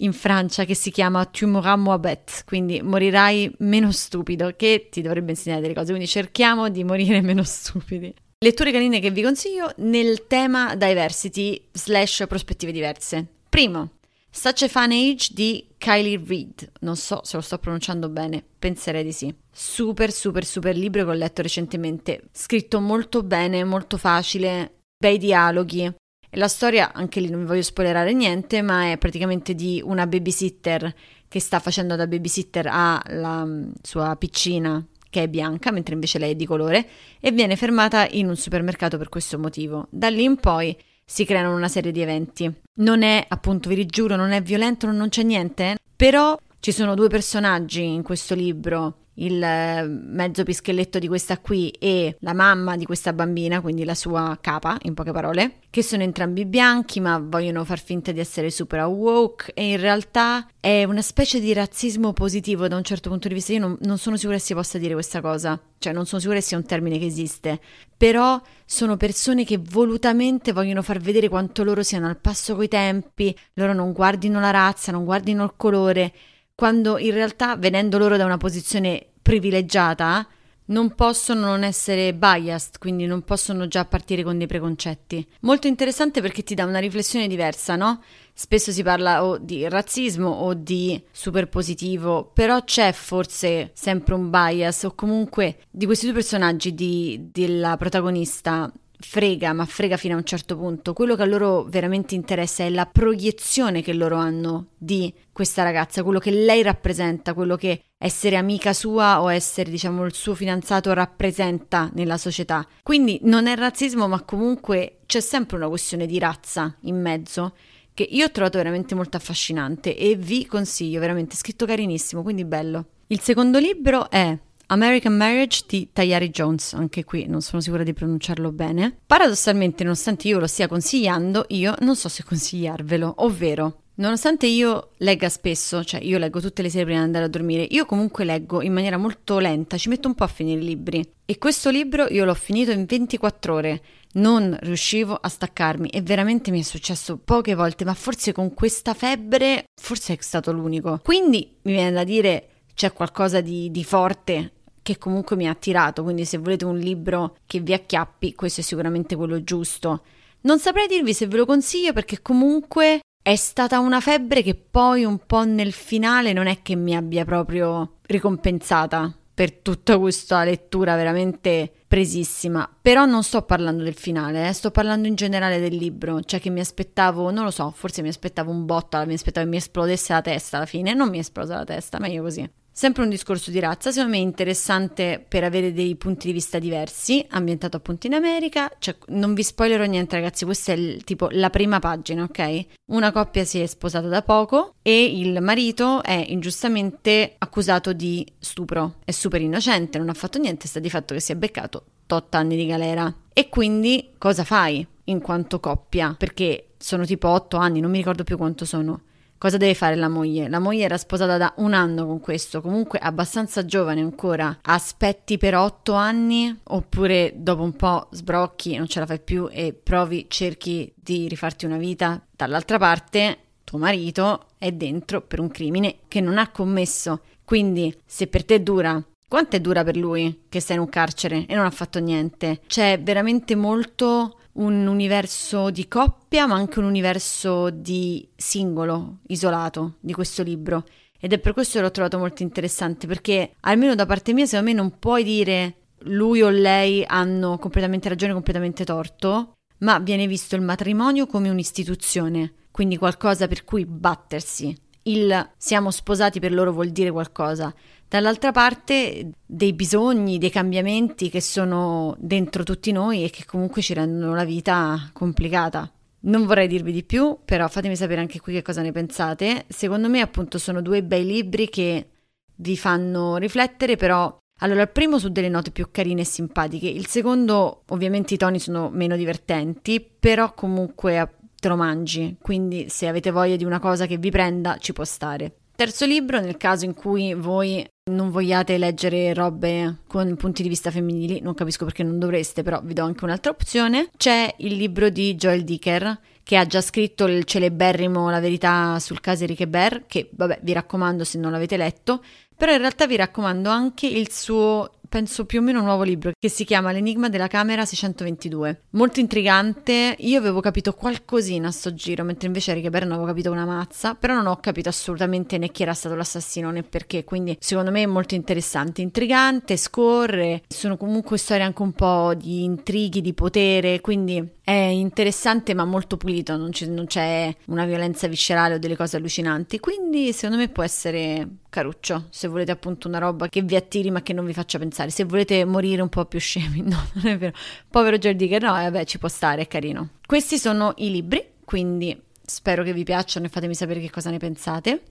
in 0.00 0.12
Francia 0.12 0.64
che 0.64 0.74
si 0.74 0.90
chiama 0.90 1.24
Tu 1.24 1.46
mourras 1.46 1.98
bête, 1.98 2.32
quindi 2.44 2.82
morirai 2.82 3.52
meno 3.58 3.90
stupido, 3.92 4.52
che 4.56 4.88
ti 4.90 5.02
dovrebbe 5.02 5.30
insegnare 5.30 5.62
delle 5.62 5.74
cose, 5.74 5.88
quindi 5.88 6.06
cerchiamo 6.06 6.68
di 6.68 6.84
morire 6.84 7.20
meno 7.22 7.42
stupidi. 7.42 8.14
Letture 8.42 8.72
canine 8.72 9.00
che 9.00 9.10
vi 9.10 9.22
consiglio 9.22 9.72
nel 9.78 10.26
tema 10.26 10.74
diversity 10.74 11.62
slash 11.72 12.24
prospettive 12.26 12.72
diverse. 12.72 13.26
Primo, 13.48 13.90
Such 14.32 14.62
a 14.62 14.68
Fun 14.68 14.92
Age 14.92 15.30
di 15.32 15.66
Kylie 15.76 16.22
Reid. 16.24 16.70
Non 16.80 16.96
so 16.96 17.20
se 17.24 17.36
lo 17.36 17.42
sto 17.42 17.58
pronunciando 17.58 18.08
bene, 18.08 18.42
penserei 18.58 19.02
di 19.02 19.12
sì. 19.12 19.34
Super, 19.50 20.12
super, 20.12 20.44
super 20.44 20.76
libro 20.76 21.04
che 21.04 21.10
ho 21.10 21.14
letto 21.14 21.42
recentemente. 21.42 22.28
Scritto 22.32 22.80
molto 22.80 23.24
bene, 23.24 23.64
molto 23.64 23.96
facile, 23.96 24.82
bei 24.96 25.18
dialoghi. 25.18 25.92
E 26.30 26.38
la 26.38 26.48
storia, 26.48 26.92
anche 26.92 27.20
lì 27.20 27.28
non 27.28 27.40
vi 27.40 27.46
voglio 27.46 27.62
spoilerare 27.62 28.12
niente, 28.12 28.62
ma 28.62 28.92
è 28.92 28.98
praticamente 28.98 29.54
di 29.54 29.82
una 29.84 30.06
babysitter 30.06 30.94
che 31.26 31.40
sta 31.40 31.58
facendo 31.58 31.96
da 31.96 32.06
babysitter 32.06 32.68
alla 32.70 33.44
mm, 33.44 33.70
sua 33.82 34.14
piccina 34.16 34.84
che 35.10 35.24
è 35.24 35.28
bianca, 35.28 35.72
mentre 35.72 35.94
invece 35.94 36.18
lei 36.18 36.32
è 36.32 36.36
di 36.36 36.46
colore, 36.46 36.86
e 37.18 37.32
viene 37.32 37.56
fermata 37.56 38.06
in 38.10 38.28
un 38.28 38.36
supermercato 38.36 38.96
per 38.96 39.08
questo 39.08 39.38
motivo. 39.38 39.88
Da 39.90 40.08
lì 40.08 40.22
in 40.22 40.36
poi 40.36 40.76
si 41.04 41.24
creano 41.24 41.54
una 41.54 41.66
serie 41.68 41.90
di 41.90 42.00
eventi. 42.00 42.50
Non 42.74 43.02
è, 43.02 43.24
appunto, 43.28 43.68
vi 43.68 43.74
rigiuro, 43.74 44.14
non 44.14 44.30
è 44.30 44.40
violento, 44.40 44.88
non 44.90 45.08
c'è 45.08 45.24
niente, 45.24 45.78
però 45.96 46.38
ci 46.60 46.70
sono 46.70 46.94
due 46.94 47.08
personaggi 47.08 47.82
in 47.82 48.02
questo 48.02 48.36
libro 48.36 49.06
il 49.20 49.42
eh, 49.42 49.86
mezzo 49.86 50.42
pischelletto 50.42 50.98
di 50.98 51.08
questa 51.08 51.38
qui 51.38 51.70
e 51.70 52.16
la 52.20 52.34
mamma 52.34 52.76
di 52.76 52.84
questa 52.84 53.12
bambina, 53.12 53.60
quindi 53.60 53.84
la 53.84 53.94
sua 53.94 54.36
capa, 54.40 54.78
in 54.82 54.94
poche 54.94 55.12
parole, 55.12 55.58
che 55.70 55.82
sono 55.82 56.02
entrambi 56.02 56.44
bianchi 56.44 57.00
ma 57.00 57.18
vogliono 57.18 57.64
far 57.64 57.80
finta 57.80 58.12
di 58.12 58.20
essere 58.20 58.50
super 58.50 58.84
woke 58.84 59.52
e 59.54 59.70
in 59.70 59.80
realtà 59.80 60.46
è 60.58 60.84
una 60.84 61.02
specie 61.02 61.40
di 61.40 61.52
razzismo 61.52 62.12
positivo 62.12 62.68
da 62.68 62.76
un 62.76 62.82
certo 62.82 63.08
punto 63.08 63.28
di 63.28 63.34
vista. 63.34 63.52
Io 63.52 63.60
non, 63.60 63.76
non 63.82 63.98
sono 63.98 64.16
sicura 64.16 64.38
si 64.38 64.54
possa 64.54 64.78
dire 64.78 64.94
questa 64.94 65.20
cosa, 65.20 65.60
cioè 65.78 65.92
non 65.92 66.06
sono 66.06 66.20
sicura 66.20 66.40
sia 66.40 66.56
un 66.56 66.64
termine 66.64 66.98
che 66.98 67.06
esiste, 67.06 67.60
però 67.96 68.40
sono 68.64 68.96
persone 68.96 69.44
che 69.44 69.58
volutamente 69.58 70.52
vogliono 70.52 70.82
far 70.82 70.98
vedere 70.98 71.28
quanto 71.28 71.62
loro 71.62 71.82
siano 71.82 72.06
al 72.06 72.18
passo 72.18 72.54
coi 72.54 72.68
tempi, 72.68 73.36
loro 73.54 73.72
non 73.74 73.92
guardino 73.92 74.40
la 74.40 74.50
razza, 74.50 74.92
non 74.92 75.04
guardino 75.04 75.44
il 75.44 75.54
colore 75.56 76.12
quando 76.60 76.98
in 76.98 77.12
realtà, 77.12 77.56
venendo 77.56 77.96
loro 77.96 78.18
da 78.18 78.26
una 78.26 78.36
posizione 78.36 79.09
privilegiata, 79.30 80.26
non 80.66 80.96
possono 80.96 81.46
non 81.46 81.62
essere 81.62 82.12
biased, 82.14 82.78
quindi 82.78 83.06
non 83.06 83.22
possono 83.22 83.68
già 83.68 83.84
partire 83.84 84.24
con 84.24 84.38
dei 84.38 84.48
preconcetti. 84.48 85.24
Molto 85.42 85.68
interessante 85.68 86.20
perché 86.20 86.42
ti 86.42 86.56
dà 86.56 86.64
una 86.64 86.80
riflessione 86.80 87.28
diversa, 87.28 87.76
no? 87.76 88.02
Spesso 88.34 88.72
si 88.72 88.82
parla 88.82 89.24
o 89.24 89.38
di 89.38 89.68
razzismo 89.68 90.28
o 90.28 90.54
di 90.54 91.00
superpositivo, 91.12 92.32
però 92.34 92.64
c'è 92.64 92.90
forse 92.90 93.70
sempre 93.72 94.14
un 94.14 94.30
bias 94.30 94.82
o 94.82 94.94
comunque 94.96 95.58
di 95.70 95.86
questi 95.86 96.06
due 96.06 96.14
personaggi 96.14 96.74
di, 96.74 97.28
della 97.30 97.76
protagonista 97.76 98.72
frega, 99.00 99.52
ma 99.52 99.64
frega 99.64 99.96
fino 99.96 100.14
a 100.14 100.18
un 100.18 100.24
certo 100.24 100.56
punto. 100.56 100.92
Quello 100.92 101.16
che 101.16 101.22
a 101.22 101.26
loro 101.26 101.64
veramente 101.64 102.14
interessa 102.14 102.64
è 102.64 102.70
la 102.70 102.86
proiezione 102.86 103.82
che 103.82 103.92
loro 103.92 104.16
hanno 104.16 104.68
di 104.76 105.12
questa 105.32 105.62
ragazza, 105.62 106.02
quello 106.02 106.18
che 106.18 106.30
lei 106.30 106.62
rappresenta, 106.62 107.34
quello 107.34 107.56
che 107.56 107.82
essere 107.98 108.36
amica 108.36 108.72
sua 108.72 109.22
o 109.22 109.32
essere, 109.32 109.70
diciamo, 109.70 110.04
il 110.04 110.14
suo 110.14 110.34
fidanzato 110.34 110.92
rappresenta 110.92 111.90
nella 111.94 112.18
società. 112.18 112.66
Quindi 112.82 113.18
non 113.22 113.46
è 113.46 113.56
razzismo, 113.56 114.06
ma 114.06 114.22
comunque 114.22 114.98
c'è 115.06 115.20
sempre 115.20 115.56
una 115.56 115.68
questione 115.68 116.06
di 116.06 116.18
razza 116.18 116.76
in 116.82 117.00
mezzo 117.00 117.54
che 117.92 118.06
io 118.08 118.26
ho 118.26 118.30
trovato 118.30 118.58
veramente 118.58 118.94
molto 118.94 119.16
affascinante 119.16 119.96
e 119.96 120.14
vi 120.14 120.46
consiglio, 120.46 121.00
veramente 121.00 121.36
scritto 121.36 121.66
carinissimo, 121.66 122.22
quindi 122.22 122.44
bello. 122.44 122.86
Il 123.08 123.20
secondo 123.20 123.58
libro 123.58 124.08
è 124.08 124.38
American 124.72 125.16
Marriage 125.16 125.64
di 125.66 125.88
Tayari 125.92 126.30
Jones, 126.30 126.74
anche 126.74 127.02
qui 127.02 127.26
non 127.26 127.42
sono 127.42 127.60
sicura 127.60 127.82
di 127.82 127.92
pronunciarlo 127.92 128.52
bene. 128.52 128.98
Paradossalmente, 129.04 129.82
nonostante 129.82 130.28
io 130.28 130.38
lo 130.38 130.46
stia 130.46 130.68
consigliando, 130.68 131.46
io 131.48 131.74
non 131.80 131.96
so 131.96 132.08
se 132.08 132.22
consigliarvelo, 132.22 133.14
ovvero 133.18 133.80
Nonostante 134.00 134.46
io 134.46 134.92
legga 134.98 135.28
spesso, 135.28 135.84
cioè 135.84 136.00
io 136.00 136.16
leggo 136.16 136.40
tutte 136.40 136.62
le 136.62 136.70
sere 136.70 136.84
prima 136.84 137.00
di 137.00 137.04
andare 137.04 137.26
a 137.26 137.28
dormire, 137.28 137.66
io 137.68 137.84
comunque 137.84 138.24
leggo 138.24 138.62
in 138.62 138.72
maniera 138.72 138.96
molto 138.96 139.38
lenta, 139.38 139.76
ci 139.76 139.90
metto 139.90 140.08
un 140.08 140.14
po' 140.14 140.24
a 140.24 140.28
finire 140.28 140.58
i 140.58 140.64
libri. 140.64 141.06
E 141.26 141.36
questo 141.36 141.68
libro 141.68 142.06
io 142.08 142.24
l'ho 142.24 142.32
finito 142.32 142.70
in 142.70 142.86
24 142.86 143.52
ore, 143.52 143.82
non 144.12 144.56
riuscivo 144.62 145.14
a 145.14 145.28
staccarmi 145.28 145.90
e 145.90 146.00
veramente 146.00 146.50
mi 146.50 146.60
è 146.60 146.62
successo 146.62 147.18
poche 147.18 147.54
volte, 147.54 147.84
ma 147.84 147.92
forse 147.92 148.32
con 148.32 148.54
questa 148.54 148.94
febbre, 148.94 149.66
forse 149.78 150.14
è 150.14 150.18
stato 150.22 150.50
l'unico. 150.50 150.98
Quindi 151.04 151.56
mi 151.62 151.72
viene 151.72 151.92
da 151.92 152.04
dire 152.04 152.48
c'è 152.74 152.94
qualcosa 152.94 153.42
di, 153.42 153.70
di 153.70 153.84
forte 153.84 154.59
che 154.82 154.98
comunque 154.98 155.36
mi 155.36 155.48
ha 155.48 155.50
attirato, 155.50 156.02
quindi 156.02 156.24
se 156.24 156.38
volete 156.38 156.64
un 156.64 156.78
libro 156.78 157.36
che 157.46 157.60
vi 157.60 157.72
acchiappi, 157.72 158.34
questo 158.34 158.60
è 158.60 158.64
sicuramente 158.64 159.16
quello 159.16 159.42
giusto. 159.42 160.02
Non 160.42 160.58
saprei 160.58 160.86
dirvi 160.86 161.12
se 161.12 161.26
ve 161.26 161.36
lo 161.36 161.46
consiglio 161.46 161.92
perché 161.92 162.22
comunque 162.22 163.00
è 163.22 163.36
stata 163.36 163.78
una 163.78 164.00
febbre 164.00 164.42
che 164.42 164.54
poi 164.54 165.04
un 165.04 165.18
po' 165.26 165.44
nel 165.44 165.72
finale 165.72 166.32
non 166.32 166.46
è 166.46 166.62
che 166.62 166.74
mi 166.74 166.96
abbia 166.96 167.24
proprio 167.24 167.96
ricompensata 168.06 169.14
per 169.40 169.52
tutta 169.52 169.98
questa 169.98 170.44
lettura 170.44 170.96
veramente 170.96 171.72
presissima. 171.86 172.68
Però 172.80 173.04
non 173.04 173.22
sto 173.22 173.42
parlando 173.42 173.82
del 173.82 173.94
finale, 173.94 174.48
eh, 174.48 174.52
sto 174.52 174.70
parlando 174.70 175.08
in 175.08 175.14
generale 175.14 175.60
del 175.60 175.74
libro, 175.74 176.20
cioè 176.22 176.40
che 176.40 176.50
mi 176.50 176.60
aspettavo, 176.60 177.30
non 177.30 177.44
lo 177.44 177.50
so, 177.50 177.70
forse 177.74 178.02
mi 178.02 178.08
aspettavo 178.08 178.50
un 178.50 178.66
botto, 178.66 179.02
mi 179.06 179.14
aspettavo 179.14 179.44
che 179.46 179.50
mi 179.50 179.58
esplodesse 179.58 180.12
la 180.12 180.20
testa 180.20 180.56
alla 180.58 180.66
fine, 180.66 180.92
non 180.92 181.08
mi 181.08 181.16
è 181.16 181.20
esplosa 181.20 181.56
la 181.56 181.64
testa, 181.64 181.98
meglio 181.98 182.22
così. 182.22 182.48
Sempre 182.80 183.02
un 183.02 183.10
discorso 183.10 183.50
di 183.50 183.58
razza, 183.58 183.92
secondo 183.92 184.16
me 184.16 184.22
interessante 184.22 185.22
per 185.28 185.44
avere 185.44 185.74
dei 185.74 185.96
punti 185.96 186.28
di 186.28 186.32
vista 186.32 186.58
diversi, 186.58 187.22
ambientato 187.28 187.76
appunto 187.76 188.06
in 188.06 188.14
America, 188.14 188.72
cioè 188.78 188.96
non 189.08 189.34
vi 189.34 189.42
spoilerò 189.42 189.84
niente 189.84 190.16
ragazzi, 190.16 190.46
questa 190.46 190.72
è 190.72 190.76
il, 190.76 191.04
tipo 191.04 191.28
la 191.32 191.50
prima 191.50 191.78
pagina, 191.78 192.22
ok? 192.22 192.64
Una 192.86 193.12
coppia 193.12 193.44
si 193.44 193.60
è 193.60 193.66
sposata 193.66 194.08
da 194.08 194.22
poco 194.22 194.76
e 194.80 195.04
il 195.04 195.42
marito 195.42 196.02
è 196.02 196.24
ingiustamente 196.26 197.34
accusato 197.36 197.92
di 197.92 198.26
stupro, 198.38 198.94
è 199.04 199.10
super 199.10 199.42
innocente, 199.42 199.98
non 199.98 200.08
ha 200.08 200.14
fatto 200.14 200.38
niente, 200.38 200.66
sta 200.66 200.80
di 200.80 200.88
fatto 200.88 201.12
che 201.12 201.20
si 201.20 201.32
è 201.32 201.36
beccato 201.36 201.84
8 202.08 202.36
anni 202.38 202.56
di 202.56 202.64
galera. 202.64 203.14
E 203.34 203.50
quindi 203.50 204.12
cosa 204.16 204.42
fai 204.42 204.86
in 205.04 205.20
quanto 205.20 205.60
coppia? 205.60 206.14
Perché 206.16 206.70
sono 206.78 207.04
tipo 207.04 207.28
8 207.28 207.58
anni, 207.58 207.80
non 207.80 207.90
mi 207.90 207.98
ricordo 207.98 208.24
più 208.24 208.38
quanto 208.38 208.64
sono 208.64 209.02
Cosa 209.40 209.56
deve 209.56 209.72
fare 209.72 209.96
la 209.96 210.10
moglie? 210.10 210.50
La 210.50 210.58
moglie 210.58 210.84
era 210.84 210.98
sposata 210.98 211.38
da 211.38 211.54
un 211.56 211.72
anno 211.72 212.04
con 212.04 212.20
questo, 212.20 212.60
comunque 212.60 212.98
abbastanza 212.98 213.64
giovane 213.64 214.02
ancora. 214.02 214.58
Aspetti 214.60 215.38
per 215.38 215.54
otto 215.54 215.94
anni 215.94 216.54
oppure 216.62 217.32
dopo 217.36 217.62
un 217.62 217.74
po' 217.74 218.08
sbrocchi, 218.10 218.76
non 218.76 218.86
ce 218.86 219.00
la 219.00 219.06
fai 219.06 219.18
più 219.18 219.48
e 219.50 219.72
provi, 219.72 220.26
cerchi 220.28 220.92
di 220.94 221.26
rifarti 221.26 221.64
una 221.64 221.78
vita. 221.78 222.22
Dall'altra 222.30 222.76
parte, 222.76 223.38
tuo 223.64 223.78
marito 223.78 224.48
è 224.58 224.72
dentro 224.72 225.22
per 225.22 225.40
un 225.40 225.48
crimine 225.48 226.00
che 226.06 226.20
non 226.20 226.36
ha 226.36 226.50
commesso. 226.50 227.22
Quindi, 227.42 227.98
se 228.04 228.26
per 228.26 228.44
te 228.44 228.62
dura 228.62 229.02
quanto 229.30 229.54
è 229.54 229.60
dura 229.60 229.84
per 229.84 229.96
lui 229.96 230.46
che 230.48 230.58
sta 230.58 230.72
in 230.72 230.80
un 230.80 230.88
carcere 230.88 231.46
e 231.46 231.54
non 231.54 231.64
ha 231.64 231.70
fatto 231.70 232.00
niente? 232.00 232.62
C'è 232.66 233.00
veramente 233.00 233.54
molto 233.54 234.39
un 234.54 234.86
universo 234.86 235.70
di 235.70 235.86
coppia, 235.88 236.46
ma 236.46 236.54
anche 236.54 236.78
un 236.78 236.84
universo 236.86 237.70
di 237.70 238.28
singolo, 238.34 239.18
isolato 239.28 239.96
di 240.00 240.12
questo 240.12 240.42
libro. 240.42 240.84
Ed 241.18 241.32
è 241.32 241.38
per 241.38 241.52
questo 241.52 241.78
che 241.78 241.84
l'ho 241.84 241.90
trovato 241.90 242.18
molto 242.18 242.42
interessante, 242.42 243.06
perché 243.06 243.54
almeno 243.60 243.94
da 243.94 244.06
parte 244.06 244.32
mia, 244.32 244.46
secondo 244.46 244.70
me, 244.70 244.76
non 244.76 244.98
puoi 244.98 245.22
dire 245.22 245.74
lui 246.04 246.42
o 246.42 246.48
lei 246.48 247.04
hanno 247.06 247.58
completamente 247.58 248.08
ragione, 248.08 248.32
completamente 248.32 248.84
torto, 248.84 249.56
ma 249.78 249.98
viene 249.98 250.26
visto 250.26 250.56
il 250.56 250.62
matrimonio 250.62 251.26
come 251.26 251.50
un'istituzione, 251.50 252.54
quindi 252.70 252.96
qualcosa 252.96 253.48
per 253.48 253.64
cui 253.64 253.84
battersi. 253.84 254.74
Il 255.02 255.50
siamo 255.56 255.90
sposati 255.90 256.40
per 256.40 256.52
loro 256.52 256.72
vuol 256.72 256.90
dire 256.90 257.10
qualcosa 257.10 257.74
dall'altra 258.10 258.50
parte 258.50 259.30
dei 259.46 259.72
bisogni, 259.72 260.38
dei 260.38 260.50
cambiamenti 260.50 261.30
che 261.30 261.40
sono 261.40 262.16
dentro 262.18 262.64
tutti 262.64 262.90
noi 262.90 263.22
e 263.22 263.30
che 263.30 263.44
comunque 263.44 263.82
ci 263.82 263.94
rendono 263.94 264.34
la 264.34 264.44
vita 264.44 265.08
complicata. 265.12 265.88
Non 266.22 266.44
vorrei 266.44 266.66
dirvi 266.66 266.90
di 266.90 267.04
più, 267.04 267.38
però 267.44 267.68
fatemi 267.68 267.94
sapere 267.94 268.20
anche 268.20 268.40
qui 268.40 268.52
che 268.52 268.62
cosa 268.62 268.82
ne 268.82 268.90
pensate. 268.90 269.64
Secondo 269.68 270.08
me 270.08 270.20
appunto 270.20 270.58
sono 270.58 270.82
due 270.82 271.04
bei 271.04 271.24
libri 271.24 271.68
che 271.68 272.08
vi 272.56 272.76
fanno 272.76 273.36
riflettere, 273.36 273.94
però 273.94 274.36
allora, 274.62 274.82
il 274.82 274.90
primo 274.90 275.18
su 275.18 275.30
delle 275.30 275.48
note 275.48 275.70
più 275.70 275.88
carine 275.90 276.22
e 276.22 276.26
simpatiche, 276.26 276.88
il 276.88 277.06
secondo 277.06 277.84
ovviamente 277.88 278.34
i 278.34 278.36
toni 278.36 278.58
sono 278.58 278.90
meno 278.90 279.16
divertenti, 279.16 280.00
però 280.00 280.52
comunque 280.52 281.36
te 281.60 281.68
lo 281.68 281.76
mangi, 281.76 282.36
quindi 282.40 282.88
se 282.88 283.06
avete 283.06 283.30
voglia 283.30 283.56
di 283.56 283.64
una 283.64 283.78
cosa 283.78 284.06
che 284.06 284.16
vi 284.16 284.30
prenda 284.30 284.78
ci 284.78 284.92
può 284.92 285.04
stare. 285.04 285.54
Terzo 285.76 286.04
libro, 286.04 286.40
nel 286.40 286.56
caso 286.58 286.84
in 286.84 286.92
cui 286.92 287.32
voi 287.32 287.86
non 288.10 288.30
vogliate 288.30 288.76
leggere 288.76 289.32
robe 289.32 290.00
con 290.06 290.36
punti 290.36 290.62
di 290.62 290.68
vista 290.68 290.90
femminili, 290.90 291.40
non 291.40 291.54
capisco 291.54 291.84
perché 291.84 292.02
non 292.02 292.18
dovreste, 292.18 292.62
però 292.62 292.80
vi 292.82 292.92
do 292.92 293.02
anche 293.02 293.24
un'altra 293.24 293.50
opzione. 293.50 294.10
C'è 294.16 294.52
il 294.58 294.74
libro 294.74 295.08
di 295.08 295.34
Joel 295.36 295.64
Dicker 295.64 296.18
che 296.42 296.56
ha 296.56 296.66
già 296.66 296.80
scritto 296.80 297.26
il 297.26 297.44
celeberrimo 297.44 298.28
La 298.28 298.40
verità 298.40 298.98
sul 298.98 299.20
caso 299.20 299.42
Enrique 299.42 299.68
Bear, 299.68 300.04
che 300.06 300.28
vabbè 300.32 300.60
vi 300.62 300.72
raccomando 300.72 301.24
se 301.24 301.38
non 301.38 301.52
l'avete 301.52 301.76
letto, 301.76 302.22
però 302.60 302.72
in 302.72 302.78
realtà 302.78 303.06
vi 303.06 303.16
raccomando 303.16 303.70
anche 303.70 304.06
il 304.06 304.30
suo 304.30 304.90
penso 305.10 305.44
più 305.44 305.58
o 305.58 305.62
meno 305.62 305.80
un 305.80 305.86
nuovo 305.86 306.04
libro 306.04 306.30
che 306.38 306.48
si 306.48 306.64
chiama 306.64 306.92
L'enigma 306.92 307.28
della 307.28 307.48
camera 307.48 307.84
622. 307.84 308.82
Molto 308.90 309.18
intrigante, 309.18 310.14
io 310.16 310.38
avevo 310.38 310.60
capito 310.60 310.92
qualcosina 310.92 311.66
a 311.68 311.72
sto 311.72 311.92
giro, 311.92 312.22
mentre 312.22 312.46
invece 312.46 312.70
Enrique 312.70 312.90
Bear 312.90 313.02
non 313.04 313.14
avevo 313.14 313.26
capito 313.26 313.50
una 313.50 313.64
mazza, 313.64 314.14
però 314.14 314.34
non 314.34 314.46
ho 314.46 314.56
capito 314.56 314.88
assolutamente 314.88 315.58
né 315.58 315.70
chi 315.70 315.82
era 315.82 315.94
stato 315.94 316.14
l'assassino 316.14 316.70
né 316.70 316.84
perché, 316.84 317.24
quindi 317.24 317.56
secondo 317.58 317.90
me 317.90 318.02
è 318.02 318.06
molto 318.06 318.36
interessante, 318.36 319.02
intrigante, 319.02 319.76
scorre, 319.76 320.62
sono 320.68 320.96
comunque 320.96 321.38
storie 321.38 321.64
anche 321.64 321.82
un 321.82 321.92
po' 321.92 322.32
di 322.34 322.62
intrighi, 322.62 323.20
di 323.20 323.34
potere, 323.34 324.00
quindi 324.00 324.58
è 324.62 324.72
interessante 324.72 325.74
ma 325.74 325.84
molto 325.84 326.16
pulito, 326.16 326.56
non, 326.56 326.70
c- 326.70 326.86
non 326.86 327.06
c'è 327.06 327.52
una 327.66 327.84
violenza 327.84 328.28
viscerale 328.28 328.74
o 328.74 328.78
delle 328.78 328.94
cose 328.94 329.16
allucinanti, 329.16 329.80
quindi 329.80 330.32
secondo 330.32 330.56
me 330.56 330.68
può 330.68 330.84
essere 330.84 331.48
caruccio 331.68 332.26
se 332.30 332.46
volete 332.50 332.70
appunto 332.70 333.08
una 333.08 333.18
roba 333.18 333.48
che 333.48 333.62
vi 333.62 333.76
attiri 333.76 334.10
ma 334.10 334.20
che 334.22 334.32
non 334.32 334.44
vi 334.44 334.52
faccia 334.52 334.78
pensare, 334.78 335.10
se 335.10 335.24
volete 335.24 335.64
morire 335.64 336.02
un 336.02 336.08
po' 336.08 336.26
più 336.26 336.38
scemi, 336.38 336.82
no, 336.86 337.08
non 337.14 337.26
è 337.26 337.38
vero, 337.38 337.56
povero 337.88 338.18
Giordiger, 338.18 338.62
no, 338.62 338.72
vabbè 338.72 339.04
ci 339.04 339.18
può 339.18 339.28
stare, 339.28 339.62
è 339.62 339.66
carino. 339.66 340.10
Questi 340.26 340.58
sono 340.58 340.92
i 340.96 341.10
libri, 341.10 341.44
quindi 341.64 342.20
spero 342.44 342.82
che 342.82 342.92
vi 342.92 343.04
piacciono 343.04 343.46
e 343.46 343.48
fatemi 343.48 343.74
sapere 343.74 344.00
che 344.00 344.10
cosa 344.10 344.30
ne 344.30 344.38
pensate. 344.38 345.02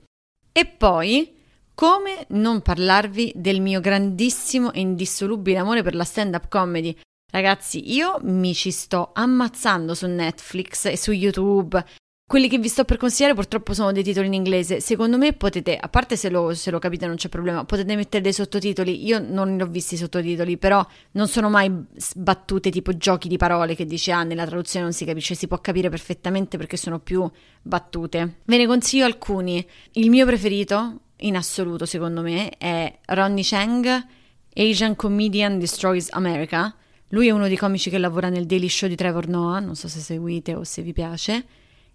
E 0.52 0.66
poi 0.66 1.38
come 1.74 2.26
non 2.28 2.60
parlarvi 2.60 3.32
del 3.34 3.62
mio 3.62 3.80
grandissimo 3.80 4.70
e 4.72 4.80
indissolubile 4.80 5.56
amore 5.56 5.82
per 5.82 5.94
la 5.94 6.04
stand-up 6.04 6.48
comedy? 6.48 6.94
Ragazzi, 7.32 7.94
io 7.94 8.18
mi 8.22 8.54
ci 8.54 8.70
sto 8.70 9.12
ammazzando 9.14 9.94
su 9.94 10.06
Netflix 10.06 10.84
e 10.86 10.98
su 10.98 11.12
YouTube. 11.12 11.82
Quelli 12.30 12.48
che 12.48 12.58
vi 12.58 12.68
sto 12.68 12.84
per 12.84 12.96
consigliare 12.96 13.34
purtroppo 13.34 13.74
sono 13.74 13.90
dei 13.90 14.04
titoli 14.04 14.28
in 14.28 14.34
inglese. 14.34 14.78
Secondo 14.78 15.18
me 15.18 15.32
potete, 15.32 15.76
a 15.76 15.88
parte 15.88 16.14
se 16.14 16.30
lo, 16.30 16.54
se 16.54 16.70
lo 16.70 16.78
capite 16.78 17.04
non 17.08 17.16
c'è 17.16 17.28
problema, 17.28 17.64
potete 17.64 17.96
mettere 17.96 18.22
dei 18.22 18.32
sottotitoli. 18.32 19.04
Io 19.04 19.18
non 19.18 19.56
ne 19.56 19.64
ho 19.64 19.66
visti 19.66 19.94
i 19.94 19.96
sottotitoli, 19.96 20.56
però 20.56 20.86
non 21.14 21.26
sono 21.26 21.50
mai 21.50 21.68
battute 22.14 22.70
tipo 22.70 22.96
giochi 22.96 23.26
di 23.26 23.36
parole 23.36 23.74
che 23.74 23.84
dice 23.84 24.12
ah 24.12 24.22
nella 24.22 24.46
traduzione 24.46 24.84
non 24.84 24.94
si 24.94 25.04
capisce, 25.04 25.34
si 25.34 25.48
può 25.48 25.58
capire 25.58 25.88
perfettamente 25.88 26.56
perché 26.56 26.76
sono 26.76 27.00
più 27.00 27.28
battute. 27.62 28.36
Ve 28.44 28.58
ne 28.58 28.66
consiglio 28.68 29.06
alcuni. 29.06 29.66
Il 29.94 30.08
mio 30.08 30.24
preferito 30.24 31.00
in 31.16 31.34
assoluto 31.34 31.84
secondo 31.84 32.22
me 32.22 32.50
è 32.58 32.96
Ronnie 33.06 33.42
Cheng, 33.42 34.06
Asian 34.54 34.94
Comedian 34.94 35.58
Destroys 35.58 36.06
America 36.12 36.72
lui 37.12 37.26
è 37.26 37.32
uno 37.32 37.48
dei 37.48 37.56
comici 37.56 37.90
che 37.90 37.98
lavora 37.98 38.28
nel 38.28 38.46
Daily 38.46 38.68
Show 38.68 38.88
di 38.88 38.94
Trevor 38.94 39.26
Noah, 39.26 39.58
non 39.58 39.74
so 39.74 39.88
se 39.88 39.98
seguite 39.98 40.54
o 40.54 40.62
se 40.62 40.80
vi 40.82 40.92
piace, 40.92 41.44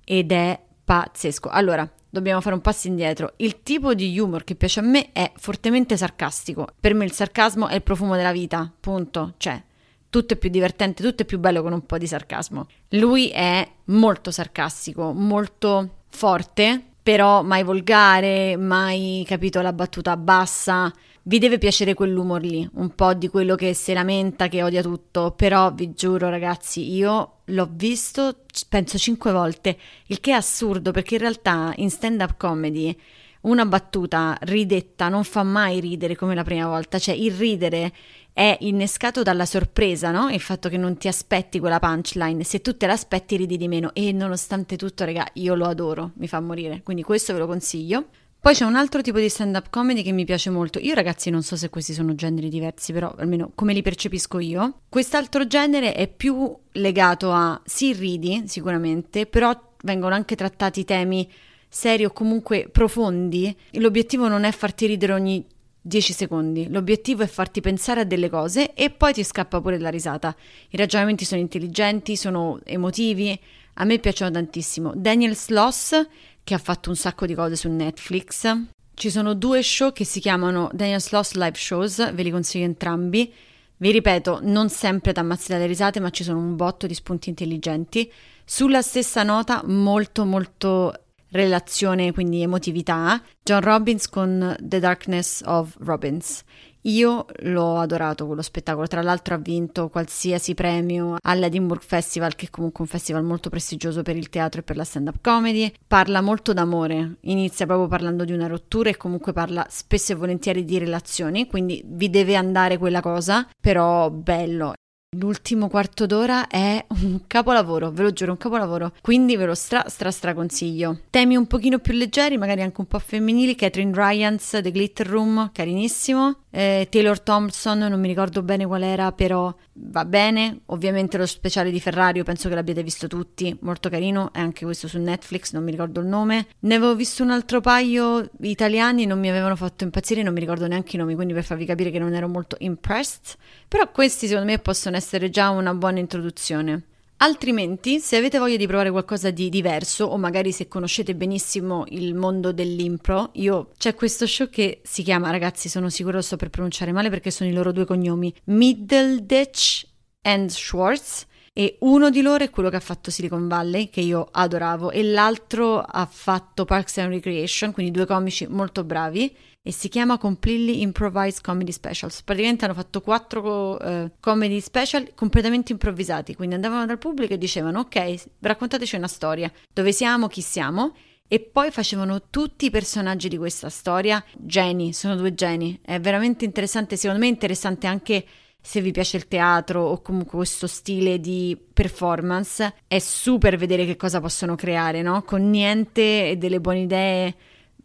ed 0.05 0.31
è 0.31 0.57
pazzesco. 0.85 1.49
Allora, 1.49 1.89
dobbiamo 2.09 2.39
fare 2.39 2.55
un 2.55 2.61
passo 2.61 2.87
indietro. 2.87 3.33
Il 3.37 3.61
tipo 3.61 3.93
di 3.93 4.17
humor 4.17 4.45
che 4.45 4.55
piace 4.55 4.79
a 4.79 4.83
me 4.83 5.11
è 5.11 5.29
fortemente 5.35 5.97
sarcastico. 5.97 6.67
Per 6.79 6.93
me 6.93 7.03
il 7.03 7.11
sarcasmo 7.11 7.67
è 7.67 7.75
il 7.75 7.83
profumo 7.83 8.15
della 8.15 8.31
vita, 8.31 8.71
punto. 8.79 9.33
Cioè, 9.35 9.61
tutto 10.09 10.35
è 10.35 10.37
più 10.37 10.49
divertente, 10.49 11.03
tutto 11.03 11.23
è 11.23 11.25
più 11.25 11.39
bello 11.39 11.61
con 11.61 11.73
un 11.73 11.85
po' 11.85 11.97
di 11.97 12.07
sarcasmo. 12.07 12.67
Lui 12.91 13.29
è 13.29 13.67
molto 13.85 14.31
sarcastico, 14.31 15.11
molto 15.11 16.03
forte, 16.07 16.81
però 17.03 17.43
mai 17.43 17.63
volgare, 17.63 18.55
mai 18.55 19.25
capito 19.27 19.59
la 19.61 19.73
battuta 19.73 20.15
bassa 20.15 20.93
vi 21.27 21.39
deve 21.39 21.57
piacere 21.57 21.95
quell'umor 21.95 22.41
lì, 22.41 22.67
un 22.73 22.93
po' 22.93 23.13
di 23.15 23.29
quello 23.29 23.55
che 23.55 23.73
si 23.73 23.93
lamenta, 23.93 24.47
che 24.47 24.61
odia 24.61 24.81
tutto, 24.83 25.31
però 25.31 25.73
vi 25.73 25.91
giuro 25.93 26.29
ragazzi, 26.29 26.93
io 26.93 27.34
l'ho 27.45 27.69
visto 27.71 28.39
penso 28.69 28.97
cinque 28.97 29.31
volte, 29.31 29.77
il 30.07 30.19
che 30.19 30.31
è 30.31 30.33
assurdo 30.33 30.91
perché 30.91 31.15
in 31.15 31.21
realtà 31.21 31.73
in 31.77 31.89
stand-up 31.89 32.35
comedy 32.37 32.95
una 33.41 33.65
battuta 33.65 34.37
ridetta 34.41 35.07
non 35.07 35.23
fa 35.23 35.43
mai 35.43 35.79
ridere 35.79 36.15
come 36.15 36.35
la 36.35 36.43
prima 36.43 36.67
volta, 36.67 36.97
cioè 36.97 37.13
il 37.13 37.31
ridere 37.31 37.93
è 38.33 38.57
innescato 38.61 39.21
dalla 39.21 39.45
sorpresa, 39.45 40.11
no? 40.11 40.29
Il 40.29 40.41
fatto 40.41 40.67
che 40.67 40.77
non 40.77 40.97
ti 40.97 41.07
aspetti 41.07 41.59
quella 41.59 41.79
punchline, 41.79 42.43
se 42.43 42.61
tu 42.61 42.75
te 42.75 42.87
l'aspetti 42.87 43.37
ridi 43.37 43.55
di 43.57 43.67
meno 43.67 43.93
e 43.93 44.11
nonostante 44.11 44.75
tutto, 44.75 45.05
raga, 45.05 45.27
io 45.33 45.55
lo 45.55 45.67
adoro, 45.67 46.11
mi 46.15 46.27
fa 46.27 46.39
morire, 46.39 46.81
quindi 46.83 47.03
questo 47.03 47.33
ve 47.33 47.39
lo 47.39 47.47
consiglio. 47.47 48.07
Poi 48.45 48.53
c'è 48.53 48.63
un 48.63 48.75
altro 48.75 49.01
tipo 49.01 49.17
di 49.17 49.27
stand-up 49.27 49.71
comedy 49.71 50.03
che 50.03 50.11
mi 50.11 50.23
piace 50.23 50.51
molto. 50.51 50.77
Io 50.77 50.93
ragazzi 50.93 51.31
non 51.31 51.41
so 51.41 51.55
se 51.55 51.71
questi 51.71 51.93
sono 51.93 52.13
generi 52.13 52.47
diversi, 52.47 52.93
però 52.93 53.11
almeno 53.17 53.49
come 53.55 53.73
li 53.73 53.81
percepisco 53.81 54.37
io. 54.37 54.81
Quest'altro 54.87 55.47
genere 55.47 55.95
è 55.95 56.07
più 56.07 56.55
legato 56.73 57.31
a 57.31 57.59
sì 57.65 57.91
ridi 57.93 58.43
sicuramente, 58.45 59.25
però 59.25 59.59
vengono 59.81 60.13
anche 60.13 60.35
trattati 60.35 60.85
temi 60.85 61.27
seri 61.67 62.05
o 62.05 62.11
comunque 62.11 62.69
profondi. 62.71 63.57
L'obiettivo 63.71 64.27
non 64.27 64.43
è 64.43 64.51
farti 64.51 64.85
ridere 64.85 65.13
ogni 65.13 65.43
10 65.81 66.13
secondi. 66.13 66.69
L'obiettivo 66.69 67.23
è 67.23 67.27
farti 67.27 67.61
pensare 67.61 68.01
a 68.01 68.05
delle 68.05 68.29
cose 68.29 68.75
e 68.75 68.91
poi 68.91 69.13
ti 69.13 69.23
scappa 69.23 69.59
pure 69.59 69.79
la 69.79 69.89
risata. 69.89 70.35
I 70.69 70.77
ragionamenti 70.77 71.25
sono 71.25 71.41
intelligenti, 71.41 72.15
sono 72.15 72.59
emotivi. 72.63 73.39
A 73.77 73.85
me 73.85 73.97
piacciono 73.97 74.29
tantissimo. 74.29 74.93
Daniel 74.95 75.35
Sloss 75.35 76.07
che 76.45 76.53
ha 76.53 76.59
fatto 76.59 76.89
un 76.89 76.95
sacco 76.95 77.25
di 77.25 77.33
cose 77.33 77.57
su 77.57 77.69
Netflix. 77.69 78.55
Ci 78.93 79.09
sono 79.09 79.33
due 79.33 79.61
show 79.61 79.91
che 79.91 80.05
si 80.05 80.21
chiamano 80.21 80.69
Daniel 80.71 81.01
Sloss 81.01 81.33
Live 81.33 81.57
Shows, 81.57 82.13
ve 82.13 82.23
li 82.23 82.31
consiglio 82.31 82.65
entrambi. 82.65 83.33
Vi 83.77 83.91
ripeto, 83.91 84.39
non 84.43 84.69
sempre 84.69 85.11
da 85.11 85.21
ammazzare 85.21 85.61
le 85.61 85.65
risate, 85.65 85.99
ma 85.99 86.11
ci 86.11 86.23
sono 86.23 86.37
un 86.37 86.55
botto 86.55 86.87
di 86.87 86.93
spunti 86.93 87.29
intelligenti. 87.29 88.09
Sulla 88.45 88.81
stessa 88.81 89.23
nota, 89.23 89.63
molto 89.65 90.23
molto 90.23 90.93
relazione, 91.31 92.13
quindi 92.13 92.41
emotività, 92.41 93.21
John 93.43 93.61
Robbins 93.61 94.07
con 94.07 94.55
The 94.61 94.79
Darkness 94.79 95.41
of 95.43 95.75
Robbins. 95.79 96.43
Io 96.87 97.25
l'ho 97.41 97.77
adorato 97.77 98.27
quello 98.27 98.43
spettacolo, 98.43 98.85
tra 98.85 99.01
l'altro 99.01 99.33
ha 99.33 99.39
vinto 99.39 99.89
qualsiasi 99.89 100.53
premio 100.53 101.17
all'Edinburgh 101.19 101.81
Festival, 101.81 102.35
che 102.35 102.45
è 102.45 102.49
comunque 102.51 102.83
un 102.83 102.89
festival 102.89 103.23
molto 103.23 103.49
prestigioso 103.49 104.03
per 104.03 104.15
il 104.15 104.29
teatro 104.29 104.59
e 104.59 104.63
per 104.63 104.75
la 104.75 104.83
stand-up 104.83 105.17
comedy. 105.21 105.73
Parla 105.87 106.21
molto 106.21 106.53
d'amore, 106.53 107.17
inizia 107.21 107.65
proprio 107.65 107.87
parlando 107.87 108.23
di 108.23 108.33
una 108.33 108.45
rottura 108.45 108.89
e 108.89 108.97
comunque 108.97 109.33
parla 109.33 109.65
spesso 109.67 110.11
e 110.11 110.15
volentieri 110.15 110.63
di 110.63 110.77
relazioni, 110.77 111.47
quindi 111.47 111.81
vi 111.83 112.11
deve 112.11 112.35
andare 112.35 112.77
quella 112.77 113.01
cosa, 113.01 113.47
però 113.59 114.11
bello. 114.11 114.73
L'ultimo 115.17 115.69
quarto 115.69 116.05
d'ora 116.05 116.47
è 116.47 116.83
un 117.01 117.21
capolavoro, 117.25 117.89
ve 117.91 118.03
lo 118.03 118.11
giuro, 118.11 118.31
un 118.31 118.37
capolavoro. 118.37 118.91
Quindi 119.01 119.37
ve 119.37 119.45
lo 119.45 119.55
stra 119.55 119.85
stra 119.87 120.11
stra 120.11 120.33
consiglio. 120.33 120.99
Temi 121.09 121.35
un 121.37 121.47
pochino 121.47 121.79
più 121.79 121.93
leggeri, 121.93 122.37
magari 122.37 122.61
anche 122.61 122.81
un 122.81 122.87
po' 122.87 122.99
femminili. 122.99 123.55
Catherine 123.55 123.93
Ryans, 123.93 124.59
The 124.61 124.71
Glitter 124.71 125.07
Room, 125.07 125.51
carinissimo. 125.53 126.39
Eh, 126.49 126.87
Taylor 126.89 127.19
Thompson, 127.19 127.79
non 127.79 127.99
mi 127.99 128.07
ricordo 128.07 128.41
bene 128.41 128.65
qual 128.65 128.83
era, 128.83 129.11
però 129.11 129.53
va 129.73 130.05
bene. 130.05 130.61
Ovviamente 130.67 131.17
lo 131.17 131.25
speciale 131.25 131.71
di 131.71 131.79
Ferrari, 131.79 132.23
penso 132.23 132.49
che 132.49 132.55
l'abbiate 132.55 132.83
visto 132.83 133.07
tutti, 133.07 133.55
molto 133.61 133.89
carino. 133.89 134.33
È 134.33 134.39
anche 134.39 134.65
questo 134.65 134.87
su 134.87 134.99
Netflix, 134.99 135.53
non 135.53 135.63
mi 135.63 135.71
ricordo 135.71 136.01
il 136.01 136.07
nome. 136.07 136.47
Ne 136.59 136.75
avevo 136.75 136.95
visto 136.95 137.23
un 137.23 137.31
altro 137.31 137.61
paio 137.61 138.29
italiani, 138.41 139.05
non 139.05 139.19
mi 139.19 139.29
avevano 139.29 139.55
fatto 139.55 139.85
impazzire, 139.85 140.23
non 140.23 140.33
mi 140.33 140.39
ricordo 140.39 140.67
neanche 140.67 140.95
i 140.95 140.99
nomi, 140.99 141.15
quindi 141.15 141.33
per 141.33 141.43
farvi 141.43 141.65
capire 141.65 141.89
che 141.89 141.99
non 141.99 142.13
ero 142.13 142.27
molto 142.27 142.55
impressed. 142.59 143.35
Però 143.67 143.89
questi 143.91 144.27
secondo 144.27 144.49
me 144.49 144.59
possono 144.59 144.95
essere 144.95 145.04
già 145.29 145.49
una 145.49 145.73
buona 145.73 145.99
introduzione. 145.99 146.83
Altrimenti, 147.17 147.99
se 147.99 148.17
avete 148.17 148.39
voglia 148.39 148.57
di 148.57 148.67
provare 148.67 148.91
qualcosa 148.91 149.31
di 149.31 149.49
diverso 149.49 150.05
o 150.05 150.17
magari 150.17 150.51
se 150.51 150.67
conoscete 150.67 151.15
benissimo 151.15 151.85
il 151.89 152.13
mondo 152.13 152.51
dell'impro, 152.51 153.29
io 153.33 153.71
c'è 153.77 153.95
questo 153.95 154.27
show 154.27 154.49
che 154.49 154.81
si 154.83 155.01
chiama, 155.01 155.31
ragazzi, 155.31 155.69
sono 155.69 155.89
sicuro 155.89 156.17
lo 156.17 156.21
sto 156.21 156.35
per 156.35 156.49
pronunciare 156.49 156.91
male 156.91 157.09
perché 157.09 157.31
sono 157.31 157.49
i 157.49 157.53
loro 157.53 157.71
due 157.71 157.85
cognomi, 157.85 158.33
Middleditch 158.45 159.87
and 160.23 160.49
Schwartz 160.49 161.25
e 161.57 161.77
uno 161.79 162.09
di 162.09 162.21
loro 162.21 162.43
è 162.43 162.49
quello 162.49 162.69
che 162.69 162.75
ha 162.75 162.81
fatto 162.81 163.09
Silicon 163.09 163.47
Valley, 163.47 163.89
che 163.89 164.01
io 164.01 164.27
adoravo, 164.29 164.91
e 164.91 165.03
l'altro 165.03 165.79
ha 165.79 166.05
fatto 166.05 166.65
Parks 166.65 166.97
and 166.97 167.13
Recreation, 167.13 167.71
quindi 167.71 167.93
due 167.93 168.05
comici 168.05 168.45
molto 168.45 168.83
bravi 168.83 169.33
e 169.61 169.71
si 169.71 169.87
chiama 169.87 170.17
Completely 170.17 170.81
Improvised 170.81 171.41
Comedy 171.41 171.71
Specials. 171.71 172.23
Praticamente 172.23 172.65
hanno 172.65 172.73
fatto 172.73 172.99
quattro 172.99 173.77
uh, 173.77 174.11
comedy 174.19 174.59
special 174.59 175.13
completamente 175.15 175.71
improvvisati, 175.71 176.35
quindi 176.35 176.55
andavano 176.55 176.85
dal 176.85 176.97
pubblico 176.97 177.35
e 177.35 177.37
dicevano 177.37 177.79
ok, 177.79 178.23
raccontateci 178.41 178.97
una 178.97 179.07
storia, 179.07 179.49
dove 179.73 179.93
siamo, 179.93 180.27
chi 180.27 180.41
siamo, 180.41 180.93
e 181.25 181.39
poi 181.39 181.71
facevano 181.71 182.23
tutti 182.29 182.65
i 182.65 182.69
personaggi 182.69 183.29
di 183.29 183.37
questa 183.37 183.69
storia, 183.69 184.21
geni, 184.33 184.91
sono 184.91 185.15
due 185.15 185.33
geni, 185.33 185.79
è 185.81 186.01
veramente 186.01 186.43
interessante, 186.43 186.97
secondo 186.97 187.21
me 187.21 187.27
è 187.27 187.31
interessante 187.31 187.87
anche 187.87 188.25
se 188.65 188.81
vi 188.81 188.89
piace 188.89 189.17
il 189.17 189.27
teatro 189.27 189.83
o 189.83 190.01
comunque 190.01 190.37
questo 190.37 190.65
stile 190.65 191.19
di 191.19 191.55
performance, 191.71 192.73
è 192.87 192.97
super 192.97 193.57
vedere 193.57 193.85
che 193.85 193.95
cosa 193.95 194.19
possono 194.19 194.55
creare, 194.55 195.03
no? 195.03 195.21
Con 195.21 195.51
niente 195.51 196.31
e 196.31 196.37
delle 196.37 196.59
buone 196.59 196.79
idee 196.79 197.35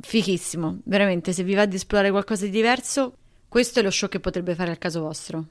fichissimo, 0.00 0.78
veramente, 0.84 1.34
se 1.34 1.42
vi 1.42 1.52
va 1.52 1.66
di 1.66 1.76
esplorare 1.76 2.10
qualcosa 2.10 2.46
di 2.46 2.50
diverso, 2.50 3.12
questo 3.46 3.80
è 3.80 3.82
lo 3.82 3.90
show 3.90 4.08
che 4.08 4.20
potrebbe 4.20 4.54
fare 4.54 4.70
al 4.70 4.78
caso 4.78 5.02
vostro. 5.02 5.48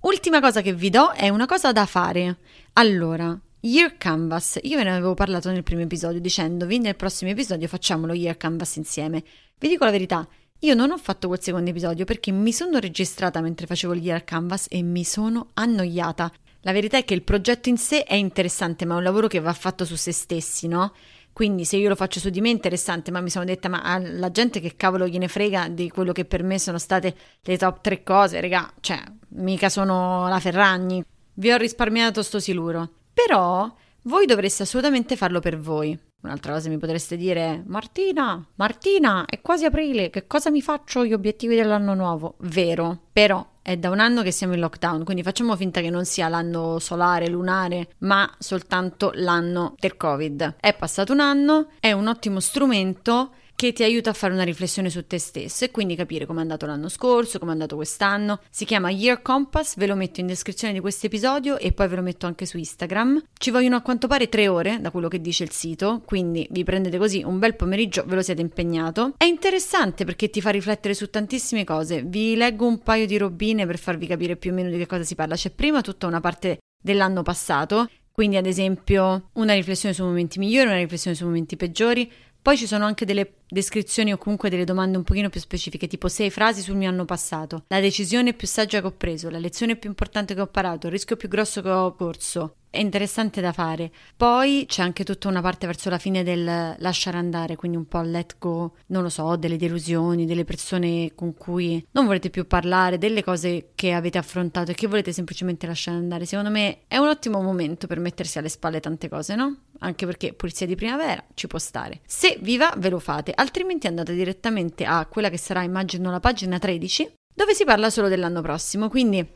Ultima 0.00 0.40
cosa 0.40 0.62
che 0.62 0.72
vi 0.72 0.88
do 0.88 1.10
è 1.10 1.28
una 1.28 1.44
cosa 1.44 1.72
da 1.72 1.84
fare. 1.84 2.38
Allora, 2.72 3.38
Year 3.60 3.98
Canvas, 3.98 4.60
io 4.62 4.78
ve 4.78 4.84
ne 4.84 4.92
avevo 4.92 5.12
parlato 5.12 5.50
nel 5.50 5.62
primo 5.62 5.82
episodio 5.82 6.20
dicendovi 6.20 6.78
nel 6.78 6.96
prossimo 6.96 7.30
episodio 7.30 7.68
facciamo 7.68 8.06
lo 8.06 8.14
Year 8.14 8.38
Canvas 8.38 8.76
insieme. 8.76 9.22
Vi 9.58 9.68
dico 9.68 9.84
la 9.84 9.90
verità, 9.90 10.26
io 10.60 10.74
non 10.74 10.90
ho 10.90 10.98
fatto 10.98 11.28
quel 11.28 11.40
secondo 11.40 11.70
episodio 11.70 12.04
perché 12.04 12.32
mi 12.32 12.52
sono 12.52 12.78
registrata 12.78 13.40
mentre 13.40 13.66
facevo 13.66 13.94
il 13.94 14.02
Year 14.02 14.24
Canvas 14.24 14.66
e 14.68 14.82
mi 14.82 15.04
sono 15.04 15.48
annoiata. 15.54 16.30
La 16.62 16.72
verità 16.72 16.98
è 16.98 17.04
che 17.04 17.14
il 17.14 17.22
progetto 17.22 17.70
in 17.70 17.78
sé 17.78 18.02
è 18.02 18.14
interessante, 18.14 18.84
ma 18.84 18.94
è 18.94 18.96
un 18.98 19.02
lavoro 19.02 19.26
che 19.26 19.40
va 19.40 19.54
fatto 19.54 19.86
su 19.86 19.96
se 19.96 20.12
stessi, 20.12 20.68
no? 20.68 20.92
Quindi 21.32 21.64
se 21.64 21.78
io 21.78 21.88
lo 21.88 21.94
faccio 21.94 22.20
su 22.20 22.28
di 22.28 22.42
me 22.42 22.48
è 22.48 22.52
interessante, 22.52 23.10
ma 23.10 23.22
mi 23.22 23.30
sono 23.30 23.46
detta, 23.46 23.70
ma 23.70 23.80
alla 23.80 24.30
gente 24.30 24.60
che 24.60 24.76
cavolo 24.76 25.06
gliene 25.06 25.28
frega 25.28 25.68
di 25.68 25.88
quello 25.88 26.12
che 26.12 26.26
per 26.26 26.42
me 26.42 26.58
sono 26.58 26.76
state 26.76 27.14
le 27.40 27.56
top 27.56 27.80
tre 27.80 28.02
cose, 28.02 28.38
raga, 28.42 28.70
cioè, 28.80 29.02
mica 29.28 29.70
sono 29.70 30.28
la 30.28 30.40
Ferragni. 30.40 31.02
Vi 31.32 31.50
ho 31.50 31.56
risparmiato 31.56 32.22
sto 32.22 32.38
siluro. 32.38 32.90
Però 33.14 33.74
voi 34.02 34.26
dovreste 34.26 34.64
assolutamente 34.64 35.16
farlo 35.16 35.40
per 35.40 35.58
voi. 35.58 35.98
Un'altra 36.22 36.52
cosa 36.52 36.68
mi 36.68 36.76
potreste 36.76 37.16
dire, 37.16 37.62
Martina, 37.66 38.44
Martina, 38.56 39.24
è 39.24 39.40
quasi 39.40 39.64
aprile, 39.64 40.10
che 40.10 40.26
cosa 40.26 40.50
mi 40.50 40.60
faccio 40.60 41.04
gli 41.04 41.14
obiettivi 41.14 41.56
dell'anno 41.56 41.94
nuovo? 41.94 42.34
Vero, 42.40 42.98
però 43.10 43.46
è 43.62 43.76
da 43.76 43.88
un 43.88 44.00
anno 44.00 44.22
che 44.22 44.30
siamo 44.30 44.52
in 44.52 44.60
lockdown, 44.60 45.04
quindi 45.04 45.22
facciamo 45.22 45.56
finta 45.56 45.80
che 45.80 45.88
non 45.88 46.04
sia 46.04 46.28
l'anno 46.28 46.78
solare, 46.78 47.28
lunare, 47.28 47.92
ma 47.98 48.30
soltanto 48.38 49.12
l'anno 49.14 49.74
del 49.78 49.96
Covid. 49.96 50.56
È 50.60 50.74
passato 50.74 51.12
un 51.12 51.20
anno, 51.20 51.68
è 51.80 51.92
un 51.92 52.06
ottimo 52.06 52.40
strumento 52.40 53.30
che 53.60 53.74
ti 53.74 53.82
aiuta 53.82 54.08
a 54.08 54.12
fare 54.14 54.32
una 54.32 54.42
riflessione 54.42 54.88
su 54.88 55.06
te 55.06 55.18
stesso 55.18 55.66
e 55.66 55.70
quindi 55.70 55.94
capire 55.94 56.24
come 56.24 56.38
è 56.38 56.42
andato 56.42 56.64
l'anno 56.64 56.88
scorso, 56.88 57.38
come 57.38 57.50
è 57.50 57.52
andato 57.52 57.76
quest'anno. 57.76 58.40
Si 58.48 58.64
chiama 58.64 58.88
Year 58.88 59.20
Compass, 59.20 59.76
ve 59.76 59.86
lo 59.86 59.96
metto 59.96 60.20
in 60.20 60.26
descrizione 60.26 60.72
di 60.72 60.80
questo 60.80 61.04
episodio 61.04 61.58
e 61.58 61.72
poi 61.72 61.86
ve 61.88 61.96
lo 61.96 62.00
metto 62.00 62.24
anche 62.24 62.46
su 62.46 62.56
Instagram. 62.56 63.22
Ci 63.34 63.50
vogliono 63.50 63.76
a 63.76 63.82
quanto 63.82 64.06
pare 64.06 64.30
tre 64.30 64.48
ore, 64.48 64.78
da 64.80 64.90
quello 64.90 65.08
che 65.08 65.20
dice 65.20 65.44
il 65.44 65.50
sito, 65.50 66.00
quindi 66.06 66.48
vi 66.50 66.64
prendete 66.64 66.96
così 66.96 67.22
un 67.22 67.38
bel 67.38 67.54
pomeriggio, 67.54 68.02
ve 68.06 68.14
lo 68.14 68.22
siete 68.22 68.40
impegnato. 68.40 69.12
È 69.18 69.24
interessante 69.24 70.06
perché 70.06 70.30
ti 70.30 70.40
fa 70.40 70.48
riflettere 70.48 70.94
su 70.94 71.10
tantissime 71.10 71.64
cose. 71.64 72.02
Vi 72.02 72.36
leggo 72.36 72.66
un 72.66 72.78
paio 72.78 73.04
di 73.04 73.18
robine 73.18 73.66
per 73.66 73.76
farvi 73.76 74.06
capire 74.06 74.36
più 74.36 74.52
o 74.52 74.54
meno 74.54 74.70
di 74.70 74.78
che 74.78 74.86
cosa 74.86 75.02
si 75.02 75.14
parla. 75.14 75.34
C'è 75.34 75.50
prima 75.50 75.82
tutta 75.82 76.06
una 76.06 76.20
parte 76.20 76.60
dell'anno 76.82 77.20
passato, 77.20 77.90
quindi 78.10 78.36
ad 78.36 78.46
esempio 78.46 79.30
una 79.34 79.54
riflessione 79.54 79.94
sui 79.94 80.04
momenti 80.04 80.38
migliori, 80.38 80.68
una 80.68 80.78
riflessione 80.78 81.14
sui 81.16 81.26
momenti 81.26 81.56
peggiori, 81.56 82.10
poi 82.42 82.56
ci 82.56 82.66
sono 82.66 82.84
anche 82.84 83.04
delle 83.04 83.34
descrizioni 83.48 84.12
o 84.12 84.18
comunque 84.18 84.48
delle 84.48 84.64
domande 84.64 84.96
un 84.96 85.04
pochino 85.04 85.28
più 85.28 85.40
specifiche, 85.40 85.86
tipo 85.86 86.08
sei 86.08 86.30
frasi 86.30 86.62
sul 86.62 86.76
mio 86.76 86.88
anno 86.88 87.04
passato, 87.04 87.64
la 87.68 87.80
decisione 87.80 88.32
più 88.32 88.46
saggia 88.46 88.80
che 88.80 88.86
ho 88.86 88.92
preso, 88.92 89.28
la 89.28 89.38
lezione 89.38 89.76
più 89.76 89.90
importante 89.90 90.34
che 90.34 90.40
ho 90.40 90.44
imparato, 90.44 90.86
il 90.86 90.92
rischio 90.92 91.16
più 91.16 91.28
grosso 91.28 91.60
che 91.60 91.68
ho 91.68 91.94
corso, 91.94 92.56
è 92.70 92.78
interessante 92.78 93.40
da 93.40 93.52
fare. 93.52 93.90
Poi 94.16 94.64
c'è 94.66 94.82
anche 94.82 95.04
tutta 95.04 95.28
una 95.28 95.42
parte 95.42 95.66
verso 95.66 95.90
la 95.90 95.98
fine 95.98 96.22
del 96.22 96.76
lasciare 96.78 97.18
andare, 97.18 97.56
quindi 97.56 97.76
un 97.76 97.86
po' 97.86 98.00
let 98.00 98.36
go, 98.38 98.76
non 98.86 99.02
lo 99.02 99.08
so, 99.08 99.36
delle 99.36 99.56
delusioni, 99.56 100.24
delle 100.24 100.44
persone 100.44 101.12
con 101.14 101.34
cui 101.34 101.84
non 101.90 102.06
volete 102.06 102.30
più 102.30 102.46
parlare, 102.46 102.96
delle 102.96 103.24
cose 103.24 103.72
che 103.74 103.92
avete 103.92 104.18
affrontato 104.18 104.70
e 104.70 104.74
che 104.74 104.86
volete 104.86 105.12
semplicemente 105.12 105.66
lasciare 105.66 105.96
andare. 105.96 106.24
Secondo 106.24 106.50
me 106.50 106.82
è 106.86 106.96
un 106.96 107.08
ottimo 107.08 107.42
momento 107.42 107.88
per 107.88 107.98
mettersi 107.98 108.38
alle 108.38 108.48
spalle 108.48 108.80
tante 108.80 109.08
cose, 109.08 109.34
no? 109.34 109.62
Anche 109.80 110.06
perché 110.06 110.32
pulizia 110.32 110.66
di 110.66 110.76
primavera 110.76 111.24
ci 111.34 111.48
può 111.48 111.58
stare. 111.58 112.00
Se 112.06 112.38
vi 112.40 112.56
va, 112.56 112.72
ve 112.76 112.88
lo 112.88 113.00
fate, 113.00 113.32
altrimenti 113.34 113.88
andate 113.88 114.14
direttamente 114.14 114.84
a 114.84 115.04
quella 115.06 115.28
che 115.28 115.38
sarà, 115.38 115.62
immagino, 115.62 116.10
la 116.10 116.20
pagina 116.20 116.58
13, 116.58 117.12
dove 117.34 117.54
si 117.54 117.64
parla 117.64 117.90
solo 117.90 118.08
dell'anno 118.08 118.42
prossimo. 118.42 118.88
Quindi 118.88 119.26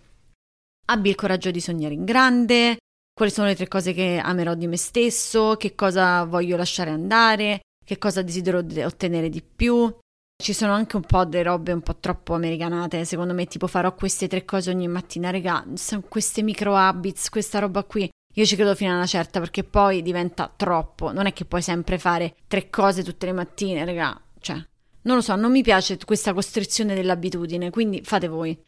abbi 0.86 1.08
il 1.08 1.14
coraggio 1.14 1.50
di 1.50 1.60
sognare 1.60 1.94
in 1.94 2.04
grande, 2.04 2.76
quali 3.14 3.30
sono 3.30 3.46
le 3.46 3.54
tre 3.54 3.68
cose 3.68 3.92
che 3.92 4.20
amerò 4.22 4.54
di 4.54 4.66
me 4.66 4.76
stesso, 4.76 5.56
che 5.56 5.74
cosa 5.74 6.24
voglio 6.24 6.56
lasciare 6.56 6.90
andare, 6.90 7.60
che 7.84 7.96
cosa 7.96 8.22
desidero 8.22 8.58
ottenere 8.58 9.28
di 9.28 9.42
più. 9.42 9.96
Ci 10.36 10.52
sono 10.52 10.72
anche 10.72 10.96
un 10.96 11.02
po' 11.02 11.24
delle 11.24 11.44
robe 11.44 11.72
un 11.72 11.80
po' 11.80 11.96
troppo 11.96 12.34
americanate, 12.34 13.04
secondo 13.04 13.32
me, 13.32 13.46
tipo 13.46 13.68
farò 13.68 13.94
queste 13.94 14.26
tre 14.26 14.44
cose 14.44 14.70
ogni 14.70 14.88
mattina, 14.88 15.30
regà, 15.30 15.64
queste 16.08 16.42
micro 16.42 16.74
habits, 16.74 17.28
questa 17.28 17.60
roba 17.60 17.84
qui. 17.84 18.10
Io 18.36 18.44
ci 18.44 18.56
credo 18.56 18.74
fino 18.74 18.90
a 18.90 18.96
una 18.96 19.06
certa 19.06 19.38
perché 19.38 19.62
poi 19.62 20.02
diventa 20.02 20.52
troppo. 20.54 21.12
Non 21.12 21.26
è 21.26 21.32
che 21.32 21.44
puoi 21.44 21.62
sempre 21.62 21.98
fare 21.98 22.34
tre 22.48 22.68
cose 22.68 23.04
tutte 23.04 23.26
le 23.26 23.32
mattine, 23.32 23.84
regà. 23.84 24.20
Cioè, 24.40 24.56
non 25.02 25.14
lo 25.14 25.22
so, 25.22 25.36
non 25.36 25.52
mi 25.52 25.62
piace 25.62 25.96
questa 26.04 26.34
costrizione 26.34 26.96
dell'abitudine, 26.96 27.70
quindi 27.70 28.02
fate 28.02 28.26
voi. 28.26 28.60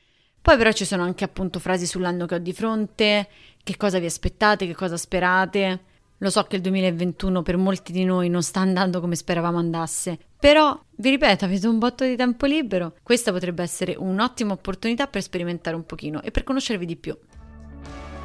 Poi 0.46 0.56
però 0.56 0.70
ci 0.70 0.84
sono 0.84 1.02
anche 1.02 1.24
appunto 1.24 1.58
frasi 1.58 1.86
sull'anno 1.86 2.24
che 2.24 2.36
ho 2.36 2.38
di 2.38 2.52
fronte, 2.52 3.26
che 3.64 3.76
cosa 3.76 3.98
vi 3.98 4.06
aspettate, 4.06 4.64
che 4.64 4.76
cosa 4.76 4.96
sperate. 4.96 5.80
Lo 6.18 6.30
so 6.30 6.44
che 6.44 6.54
il 6.54 6.62
2021 6.62 7.42
per 7.42 7.56
molti 7.56 7.90
di 7.90 8.04
noi 8.04 8.28
non 8.28 8.44
sta 8.44 8.60
andando 8.60 9.00
come 9.00 9.16
speravamo 9.16 9.58
andasse, 9.58 10.16
però 10.38 10.80
vi 10.98 11.10
ripeto, 11.10 11.46
avete 11.46 11.66
un 11.66 11.80
botto 11.80 12.04
di 12.04 12.14
tempo 12.14 12.46
libero, 12.46 12.94
questa 13.02 13.32
potrebbe 13.32 13.64
essere 13.64 13.96
un'ottima 13.98 14.52
opportunità 14.52 15.08
per 15.08 15.20
sperimentare 15.20 15.74
un 15.74 15.84
pochino 15.84 16.22
e 16.22 16.30
per 16.30 16.44
conoscervi 16.44 16.86
di 16.86 16.94
più. 16.94 17.18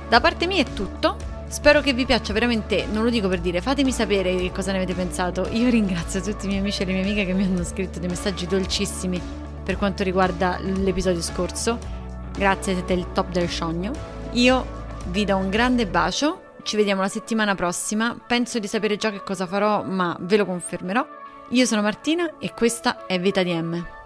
Da 0.07 0.21
parte 0.21 0.45
mia 0.45 0.62
è 0.62 0.73
tutto, 0.73 1.17
spero 1.47 1.81
che 1.81 1.93
vi 1.93 2.05
piaccia 2.05 2.34
veramente, 2.34 2.86
non 2.86 3.03
lo 3.03 3.10
dico 3.10 3.29
per 3.29 3.41
dire, 3.41 3.62
fatemi 3.62 3.91
sapere 3.91 4.36
che 4.36 4.51
cosa 4.51 4.71
ne 4.71 4.77
avete 4.77 4.93
pensato. 4.93 5.47
Io 5.53 5.71
ringrazio 5.71 6.21
tutti 6.21 6.45
i 6.45 6.49
miei 6.49 6.60
amici 6.60 6.84
e 6.84 6.86
le 6.86 6.93
mie 6.93 7.01
amiche 7.01 7.25
che 7.25 7.34
mi 7.34 7.45
hanno 7.45 7.63
scritto 7.63 7.97
dei 7.97 8.10
messaggi 8.10 8.45
dolcissimi 8.45 9.19
per 9.63 9.77
quanto 9.77 10.03
riguarda 10.03 10.60
l'episodio 10.60 11.21
scorso 11.21 12.01
Grazie, 12.36 12.74
siete 12.74 12.94
il 12.94 13.12
top 13.12 13.30
del 13.30 13.50
sogno. 13.50 13.91
Io 14.32 14.65
vi 15.08 15.26
do 15.26 15.38
un 15.38 15.50
grande 15.50 15.88
bacio. 15.88 16.50
Ci 16.63 16.76
vediamo 16.76 17.02
la 17.02 17.08
settimana 17.08 17.56
prossima. 17.56 18.15
Penso 18.26 18.60
di 18.60 18.67
sapere 18.67 18.98
già 18.98 19.12
che 19.12 19.24
cosa 19.24 19.46
farò, 19.46 19.84
ma 19.84 20.15
ve 20.22 20.38
lo 20.38 20.46
confermerò. 20.46 21.06
Io 21.50 21.65
sono 21.65 21.82
Martina 21.82 22.38
e 22.39 22.54
questa 22.54 23.06
è 23.06 23.20
Vita 23.20 23.44
di 23.44 23.54
M. 23.54 24.01